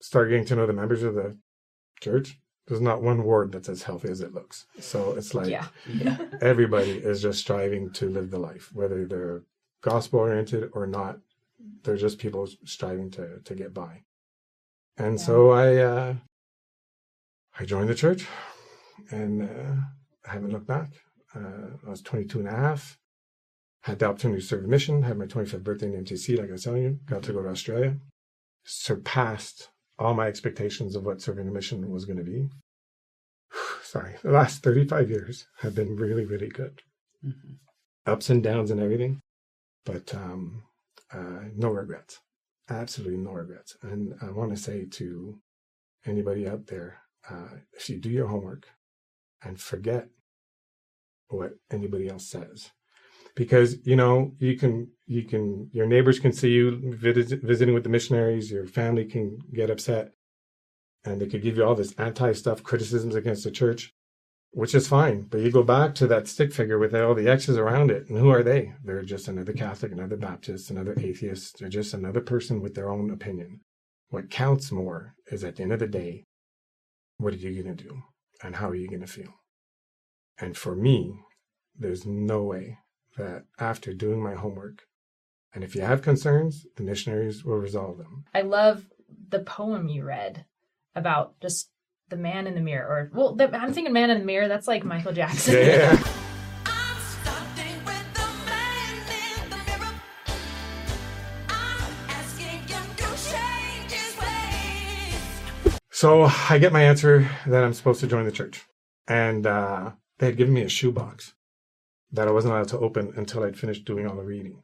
start 0.00 0.30
getting 0.30 0.46
to 0.46 0.56
know 0.56 0.66
the 0.66 0.72
members 0.72 1.02
of 1.02 1.14
the 1.14 1.36
church, 2.00 2.38
there's 2.66 2.80
not 2.80 3.02
one 3.02 3.24
ward 3.24 3.52
that's 3.52 3.68
as 3.68 3.82
healthy 3.82 4.08
as 4.10 4.20
it 4.20 4.32
looks. 4.32 4.66
So 4.78 5.12
it's 5.12 5.34
like 5.34 5.48
Yeah. 5.48 5.66
Yeah. 5.92 6.18
everybody 6.40 6.92
is 6.92 7.20
just 7.20 7.40
striving 7.40 7.92
to 7.94 8.08
live 8.08 8.30
the 8.30 8.38
life, 8.38 8.70
whether 8.72 9.06
they're 9.06 9.42
gospel 9.82 10.20
oriented 10.20 10.70
or 10.72 10.86
not. 10.86 11.18
They're 11.82 11.96
just 11.96 12.18
people 12.18 12.48
striving 12.64 13.10
to 13.12 13.40
to 13.44 13.54
get 13.54 13.74
by. 13.74 14.02
And 14.96 15.18
Yeah. 15.18 15.24
so 15.24 15.50
I 15.50 15.76
uh, 15.76 16.14
I 17.58 17.64
joined 17.64 17.88
the 17.88 17.94
church, 17.94 18.26
and 19.10 19.42
uh, 19.42 19.76
I 20.26 20.30
haven't 20.32 20.50
looked 20.52 20.66
back. 20.66 20.90
Uh, 21.34 21.76
I 21.86 21.90
was 21.90 22.02
22 22.02 22.40
and 22.40 22.48
a 22.48 22.52
half. 22.52 22.98
Had 23.82 23.98
the 23.98 24.06
opportunity 24.06 24.40
to 24.40 24.46
serve 24.46 24.64
a 24.64 24.68
mission. 24.68 25.02
Had 25.02 25.16
my 25.18 25.26
25th 25.26 25.62
birthday 25.64 25.86
in 25.86 26.04
MTC, 26.04 26.38
like 26.38 26.48
I 26.48 26.52
was 26.52 26.64
telling 26.64 26.82
you. 26.82 26.98
Got 27.06 27.22
to 27.24 27.32
go 27.32 27.42
to 27.42 27.48
Australia. 27.48 27.96
Surpassed 28.64 29.68
all 29.98 30.14
my 30.14 30.26
expectations 30.26 30.96
of 30.96 31.04
what 31.04 31.20
serving 31.22 31.48
a 31.48 31.50
mission 31.50 31.90
was 31.90 32.04
going 32.04 32.18
to 32.18 32.24
be. 32.24 32.48
Sorry, 33.82 34.16
the 34.22 34.30
last 34.32 34.62
35 34.62 35.10
years 35.10 35.46
have 35.60 35.74
been 35.74 35.96
really, 35.96 36.24
really 36.24 36.48
good. 36.48 36.82
Mhm. 37.24 37.56
Ups 38.06 38.30
and 38.30 38.42
downs 38.42 38.70
and 38.70 38.80
everything, 38.80 39.20
but 39.84 40.14
um, 40.14 40.62
uh, 41.12 41.44
no 41.54 41.68
regrets. 41.70 42.18
Absolutely 42.70 43.18
no 43.18 43.32
regrets. 43.32 43.76
And 43.82 44.14
I 44.22 44.30
want 44.30 44.50
to 44.50 44.56
say 44.56 44.84
to 44.84 45.38
anybody 46.06 46.48
out 46.48 46.68
there, 46.68 46.98
uh, 47.28 47.48
if 47.72 47.90
you 47.90 47.98
do 47.98 48.08
your 48.08 48.28
homework 48.28 48.68
and 49.42 49.60
forget 49.60 50.08
what 51.28 51.54
anybody 51.70 52.08
else 52.08 52.28
says, 52.28 52.70
because 53.34 53.84
you 53.84 53.96
know 53.96 54.32
you 54.38 54.56
can 54.56 54.88
you 55.06 55.24
can 55.24 55.68
your 55.72 55.86
neighbors 55.86 56.18
can 56.18 56.32
see 56.32 56.50
you 56.50 56.94
visit, 56.96 57.42
visiting 57.42 57.74
with 57.74 57.82
the 57.82 57.88
missionaries 57.88 58.50
your 58.50 58.66
family 58.66 59.04
can 59.04 59.38
get 59.52 59.70
upset 59.70 60.12
and 61.04 61.20
they 61.20 61.26
could 61.26 61.42
give 61.42 61.56
you 61.56 61.64
all 61.64 61.74
this 61.74 61.94
anti 61.98 62.32
stuff 62.32 62.62
criticisms 62.62 63.14
against 63.14 63.44
the 63.44 63.50
church 63.50 63.94
which 64.52 64.74
is 64.74 64.88
fine 64.88 65.22
but 65.22 65.40
you 65.40 65.50
go 65.50 65.62
back 65.62 65.94
to 65.94 66.06
that 66.06 66.26
stick 66.26 66.52
figure 66.52 66.78
with 66.78 66.94
all 66.94 67.14
the 67.14 67.28
x's 67.28 67.56
around 67.56 67.90
it 67.90 68.08
and 68.08 68.18
who 68.18 68.30
are 68.30 68.42
they? 68.42 68.72
They're 68.84 69.02
just 69.02 69.28
another 69.28 69.52
catholic 69.52 69.92
another 69.92 70.16
baptist 70.16 70.70
another 70.70 70.94
atheist. 70.98 71.58
They're 71.58 71.68
just 71.68 71.94
another 71.94 72.20
person 72.20 72.60
with 72.60 72.74
their 72.74 72.90
own 72.90 73.10
opinion. 73.10 73.60
What 74.08 74.30
counts 74.30 74.72
more 74.72 75.14
is 75.30 75.44
at 75.44 75.56
the 75.56 75.62
end 75.62 75.72
of 75.72 75.78
the 75.78 75.86
day 75.86 76.24
what 77.18 77.34
are 77.34 77.36
you 77.36 77.62
going 77.62 77.76
to 77.76 77.84
do? 77.84 78.02
And 78.42 78.56
how 78.56 78.70
are 78.70 78.74
you 78.74 78.88
going 78.88 79.02
to 79.02 79.06
feel? 79.06 79.34
And 80.38 80.56
for 80.56 80.74
me 80.74 81.14
there's 81.78 82.04
no 82.06 82.42
way 82.42 82.78
that 83.16 83.44
after 83.58 83.92
doing 83.92 84.22
my 84.22 84.34
homework, 84.34 84.82
and 85.54 85.64
if 85.64 85.74
you 85.74 85.82
have 85.82 86.02
concerns, 86.02 86.66
the 86.76 86.82
missionaries 86.82 87.44
will 87.44 87.56
resolve 87.56 87.98
them. 87.98 88.24
I 88.32 88.42
love 88.42 88.86
the 89.28 89.40
poem 89.40 89.88
you 89.88 90.04
read 90.04 90.44
about 90.94 91.40
just 91.40 91.70
the 92.10 92.16
man 92.16 92.46
in 92.46 92.54
the 92.54 92.60
mirror. 92.60 92.86
Or 92.86 93.10
well, 93.14 93.34
the, 93.34 93.56
I'm 93.56 93.72
thinking 93.72 93.92
man 93.92 94.10
in 94.10 94.18
the 94.18 94.24
mirror. 94.24 94.48
That's 94.48 94.68
like 94.68 94.84
Michael 94.84 95.12
Jackson. 95.12 95.54
Yeah. 95.54 96.02
So 106.00 106.30
I 106.48 106.56
get 106.58 106.72
my 106.72 106.82
answer 106.82 107.28
that 107.46 107.62
I'm 107.62 107.74
supposed 107.74 108.00
to 108.00 108.06
join 108.06 108.24
the 108.24 108.32
church. 108.32 108.64
And 109.06 109.46
uh, 109.46 109.90
they 110.18 110.26
had 110.26 110.38
given 110.38 110.54
me 110.54 110.62
a 110.62 110.68
shoebox 110.70 111.34
that 112.10 112.26
I 112.26 112.30
wasn't 112.30 112.54
allowed 112.54 112.68
to 112.68 112.78
open 112.78 113.12
until 113.16 113.44
I'd 113.44 113.58
finished 113.58 113.84
doing 113.84 114.06
all 114.06 114.16
the 114.16 114.22
reading. 114.22 114.62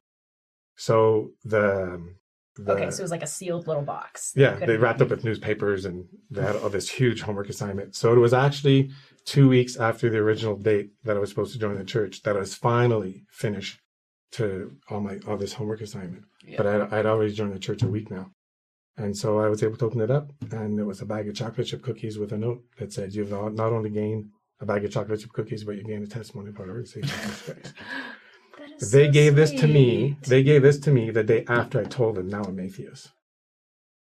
So 0.76 1.33
the, 1.45 2.15
the 2.57 2.73
okay, 2.73 2.91
so 2.91 3.01
it 3.01 3.03
was 3.03 3.11
like 3.11 3.23
a 3.23 3.27
sealed 3.27 3.67
little 3.67 3.83
box. 3.83 4.33
yeah, 4.35 4.55
they 4.55 4.77
wrapped 4.77 5.03
up 5.03 5.11
with 5.11 5.25
newspapers 5.25 5.85
and 5.85 6.07
they 6.31 6.43
had 6.43 6.57
all 6.57 6.69
this 6.69 6.89
huge 6.89 7.23
homework 7.23 7.49
assignment. 7.49 7.95
So 7.95 8.13
it 8.13 8.19
was 8.19 8.33
actually 8.33 8.91
two 9.25 9.49
weeks 9.49 9.77
after 9.77 10.09
the 10.09 10.19
original 10.19 10.57
date 10.57 10.91
that 11.05 11.17
I 11.17 11.21
was 11.21 11.29
supposed 11.29 11.53
to 11.53 11.59
join 11.59 11.77
the 11.77 11.85
church 11.85 12.23
that 12.23 12.37
I 12.37 12.41
was 12.41 12.55
finally 12.55 13.25
finished 13.31 13.81
to 14.33 14.77
all 14.89 15.01
my 15.01 15.19
all 15.27 15.37
this 15.37 15.53
homework 15.55 15.81
assignment. 15.81 16.25
Yeah. 16.45 16.57
But 16.57 16.67
I'd, 16.67 16.93
I'd 16.95 17.07
already 17.07 17.33
joined 17.33 17.55
the 17.55 17.59
church 17.59 17.83
a 17.83 17.89
week 17.89 18.11
now. 18.11 18.31
And 18.99 19.17
so 19.17 19.39
I 19.39 19.49
was 19.49 19.63
able 19.63 19.77
to 19.77 19.85
open 19.85 20.01
it 20.01 20.11
up, 20.11 20.33
and 20.51 20.81
it 20.81 20.85
was 20.85 21.03
a 21.03 21.07
bag 21.07 21.29
of 21.29 21.35
chocolate 21.35 21.67
chip 21.67 21.83
cookies 21.83 22.19
with 22.19 22.33
a 22.33 22.39
note 22.39 22.63
that 22.79 22.95
said, 22.95 23.15
"You've 23.15 23.31
not 23.31 23.53
not 23.53 23.73
only 23.73 23.91
gained 23.91 24.31
a 24.61 24.65
bag 24.65 24.85
of 24.87 24.91
chocolate 24.91 25.21
chip 25.21 25.33
cookies, 25.33 25.65
but 25.65 25.77
you 25.77 25.83
gained 25.85 26.05
a 26.05 26.07
testimony 26.07 26.49
of 26.49 26.59
our 26.59 26.67
Lord 26.67 26.89
They 28.80 29.06
so 29.06 29.12
gave 29.12 29.37
this 29.37 29.52
to 29.52 29.66
me. 29.66 30.16
They 30.26 30.42
gave 30.42 30.62
this 30.62 30.78
to 30.80 30.90
me 30.90 31.11
the 31.11 31.25
day 31.25 31.45
after 31.49 31.80
I 31.80 31.85
told 31.85 32.16
them 32.16 32.28
now 32.28 32.42
I'm 32.42 32.61
atheist. 32.61 33.12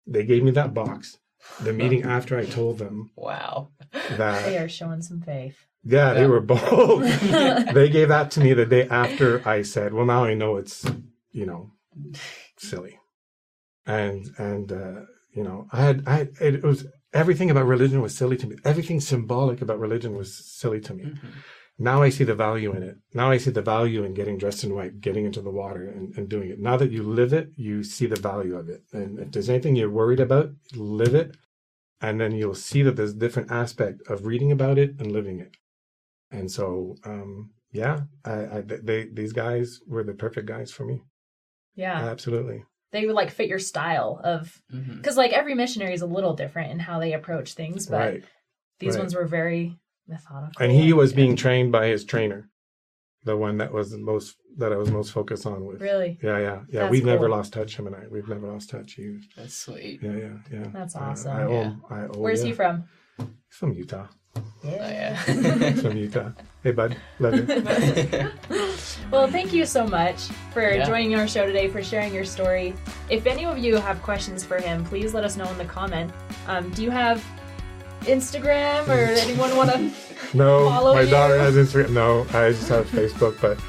They 0.07 0.25
gave 0.25 0.43
me 0.43 0.51
that 0.51 0.73
box 0.73 1.17
the 1.61 1.73
meeting 1.73 2.03
after 2.03 2.37
I 2.37 2.45
told 2.45 2.79
them 2.79 3.11
Wow. 3.15 3.69
That 4.17 4.45
They 4.45 4.57
are 4.57 4.69
showing 4.69 5.01
some 5.01 5.21
faith. 5.21 5.57
Yeah, 5.83 6.13
they 6.13 6.25
were 6.25 6.41
bold. 6.41 7.03
they 7.73 7.89
gave 7.89 8.09
that 8.09 8.31
to 8.31 8.39
me 8.39 8.53
the 8.53 8.65
day 8.65 8.87
after 8.89 9.47
I 9.47 9.61
said, 9.61 9.93
"Well, 9.93 10.05
now 10.05 10.25
I 10.25 10.33
know 10.33 10.57
it's 10.57 10.83
you 11.31 11.45
know 11.45 11.71
silly," 12.57 12.99
and 13.85 14.31
and 14.39 14.71
uh, 14.71 15.01
you 15.31 15.43
know 15.43 15.67
I 15.71 15.81
had 15.83 16.03
I 16.07 16.27
it 16.41 16.63
was 16.63 16.87
everything 17.13 17.51
about 17.51 17.67
religion 17.67 18.01
was 18.01 18.17
silly 18.17 18.35
to 18.37 18.47
me. 18.47 18.55
Everything 18.65 18.99
symbolic 18.99 19.61
about 19.61 19.79
religion 19.79 20.15
was 20.15 20.33
silly 20.35 20.81
to 20.81 20.93
me. 20.95 21.03
Mm-hmm. 21.05 21.27
Now 21.77 22.01
I 22.01 22.09
see 22.09 22.23
the 22.23 22.35
value 22.35 22.73
in 22.73 22.83
it. 22.83 22.97
Now 23.13 23.31
I 23.31 23.37
see 23.37 23.51
the 23.51 23.61
value 23.61 24.03
in 24.03 24.13
getting 24.13 24.37
dressed 24.37 24.63
in 24.63 24.73
white, 24.73 25.01
getting 25.01 25.25
into 25.25 25.41
the 25.41 25.51
water, 25.51 25.89
and, 25.89 26.15
and 26.17 26.29
doing 26.29 26.49
it. 26.49 26.59
Now 26.59 26.77
that 26.77 26.91
you 26.91 27.03
live 27.03 27.33
it, 27.33 27.49
you 27.57 27.83
see 27.83 28.05
the 28.05 28.15
value 28.19 28.55
of 28.55 28.69
it. 28.69 28.83
And 28.93 29.19
if 29.19 29.31
there's 29.31 29.49
anything 29.49 29.75
you're 29.75 29.89
worried 29.89 30.21
about, 30.21 30.51
live 30.73 31.15
it, 31.15 31.35
and 31.99 32.19
then 32.19 32.31
you'll 32.31 32.55
see 32.55 32.81
that 32.83 32.95
there's 32.95 33.11
a 33.11 33.17
different 33.19 33.51
aspect 33.51 34.01
of 34.07 34.25
reading 34.25 34.53
about 34.53 34.77
it 34.77 34.95
and 34.99 35.11
living 35.11 35.39
it. 35.41 35.57
And 36.31 36.49
so, 36.49 36.95
um, 37.03 37.51
yeah, 37.71 38.01
I, 38.23 38.31
I 38.31 38.61
they 38.61 39.07
these 39.11 39.33
guys 39.33 39.81
were 39.85 40.03
the 40.03 40.13
perfect 40.13 40.47
guys 40.47 40.71
for 40.71 40.85
me. 40.85 41.01
Yeah. 41.75 42.05
Absolutely. 42.09 42.63
they 42.91 43.05
would 43.05 43.15
like 43.15 43.31
fit 43.31 43.49
your 43.49 43.59
style 43.59 44.21
of 44.23 44.61
because 44.71 45.17
like 45.17 45.33
every 45.33 45.55
missionary 45.55 45.93
is 45.93 46.01
a 46.01 46.07
little 46.07 46.33
different 46.33 46.71
in 46.71 46.79
how 46.79 46.99
they 46.99 47.11
approach 47.11 47.53
things, 47.53 47.87
but 47.87 47.97
right. 47.97 48.23
these 48.79 48.95
right. 48.95 49.01
ones 49.01 49.13
were 49.13 49.25
very 49.25 49.77
methodical. 50.07 50.61
And 50.63 50.71
he 50.71 50.93
was 50.93 51.13
being 51.13 51.35
trained 51.35 51.71
by 51.71 51.87
his 51.87 52.03
trainer, 52.05 52.49
the 53.23 53.35
one 53.37 53.57
that 53.57 53.71
was 53.71 53.91
the 53.91 53.97
most 53.97 54.35
that 54.57 54.71
I 54.71 54.77
was 54.77 54.89
most 54.91 55.11
focused 55.11 55.45
on 55.45 55.65
with. 55.65 55.81
really 55.81 56.17
Yeah, 56.23 56.37
yeah, 56.37 56.59
yeah. 56.69 56.79
That's 56.81 56.91
We've 56.91 57.03
never 57.05 57.27
lost 57.27 57.51
touch, 57.53 57.77
him 57.77 57.87
and 57.87 57.95
I. 57.95 58.03
We've 58.09 58.27
never 58.27 58.47
lost 58.51 58.69
touch. 58.69 58.93
He, 58.93 59.19
That's 59.35 59.53
sweet. 59.55 59.99
yeah, 60.01 60.11
yeah, 60.11 60.29
yeah. 60.51 60.67
That's 60.71 60.95
Uh, 60.95 60.99
awesome. 60.99 61.31
I 61.37 61.49
Yeah. 61.49 61.63
him. 61.63 61.81
I 61.89 62.01
owe, 62.03 62.11
Where's 62.17 62.41
yeah. 62.41 62.47
he 62.47 62.53
from? 62.53 62.83
He's 63.17 63.27
from 63.49 63.73
Utah. 63.73 64.07
Oh, 64.37 64.41
yeah. 64.63 65.15
From 65.81 65.95
Utah. 65.95 66.31
Hey, 66.61 66.71
bud. 66.71 66.97
Love 67.19 67.35
you. 67.35 68.29
Well, 69.11 69.27
thank 69.27 69.53
you 69.53 69.65
so 69.65 69.85
much 69.87 70.19
for 70.51 70.61
Yeah. 70.73 70.83
joining 70.85 71.15
our 71.15 71.27
show 71.27 71.45
today, 71.45 71.67
for 71.69 71.81
sharing 71.83 72.13
your 72.13 72.25
story. 72.25 72.73
If 73.09 73.27
any 73.27 73.45
of 73.45 73.57
you 73.57 73.75
have 73.77 74.01
questions 74.01 74.43
for 74.43 74.57
him, 74.57 74.83
please 74.83 75.13
let 75.13 75.23
us 75.23 75.37
know 75.37 75.47
in 75.51 75.57
the 75.57 75.65
comment. 75.65 76.11
Um, 76.47 76.69
do 76.71 76.83
you 76.83 76.89
have 76.91 77.23
Instagram 78.05 78.87
or 78.87 79.13
anyone 79.19 79.55
want 79.55 79.71
to? 79.71 79.91
No, 80.35 80.69
Follow 80.69 80.93
my 80.93 81.01
you? 81.01 81.09
daughter 81.09 81.37
has 81.37 81.55
Instagram. 81.55 81.91
No, 81.91 82.21
I 82.37 82.51
just 82.51 82.67
have 82.69 82.87
Facebook. 82.87 83.39
But 83.41 83.59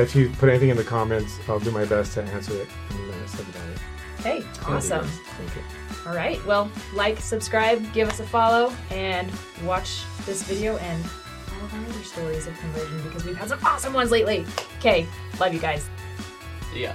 if 0.00 0.14
you 0.14 0.30
put 0.30 0.48
anything 0.48 0.68
in 0.70 0.76
the 0.76 0.84
comments, 0.84 1.38
I'll 1.48 1.60
do 1.60 1.70
my 1.70 1.84
best 1.84 2.14
to 2.14 2.22
answer 2.22 2.54
it 2.54 2.68
and 2.90 3.10
uh, 3.10 3.26
send 3.26 3.48
it 3.48 3.56
out. 3.56 4.22
Hey, 4.24 4.44
awesome. 4.66 5.06
Thank 5.06 5.56
you. 5.56 5.62
All 6.06 6.14
right. 6.14 6.44
Well, 6.46 6.70
like, 6.94 7.18
subscribe, 7.20 7.92
give 7.92 8.08
us 8.08 8.20
a 8.20 8.24
follow, 8.26 8.72
and 8.90 9.30
watch 9.64 10.02
this 10.26 10.42
video 10.42 10.76
and 10.78 11.02
all 11.04 11.64
of 11.66 11.74
our 11.74 11.84
other 11.84 12.04
stories 12.04 12.46
of 12.46 12.58
conversion 12.58 13.02
because 13.04 13.24
we've 13.24 13.36
had 13.36 13.48
some 13.48 13.58
awesome 13.64 13.92
ones 13.92 14.10
lately. 14.10 14.44
Okay. 14.78 15.06
Love 15.40 15.52
you 15.54 15.60
guys. 15.60 15.88
yeah. 16.74 16.94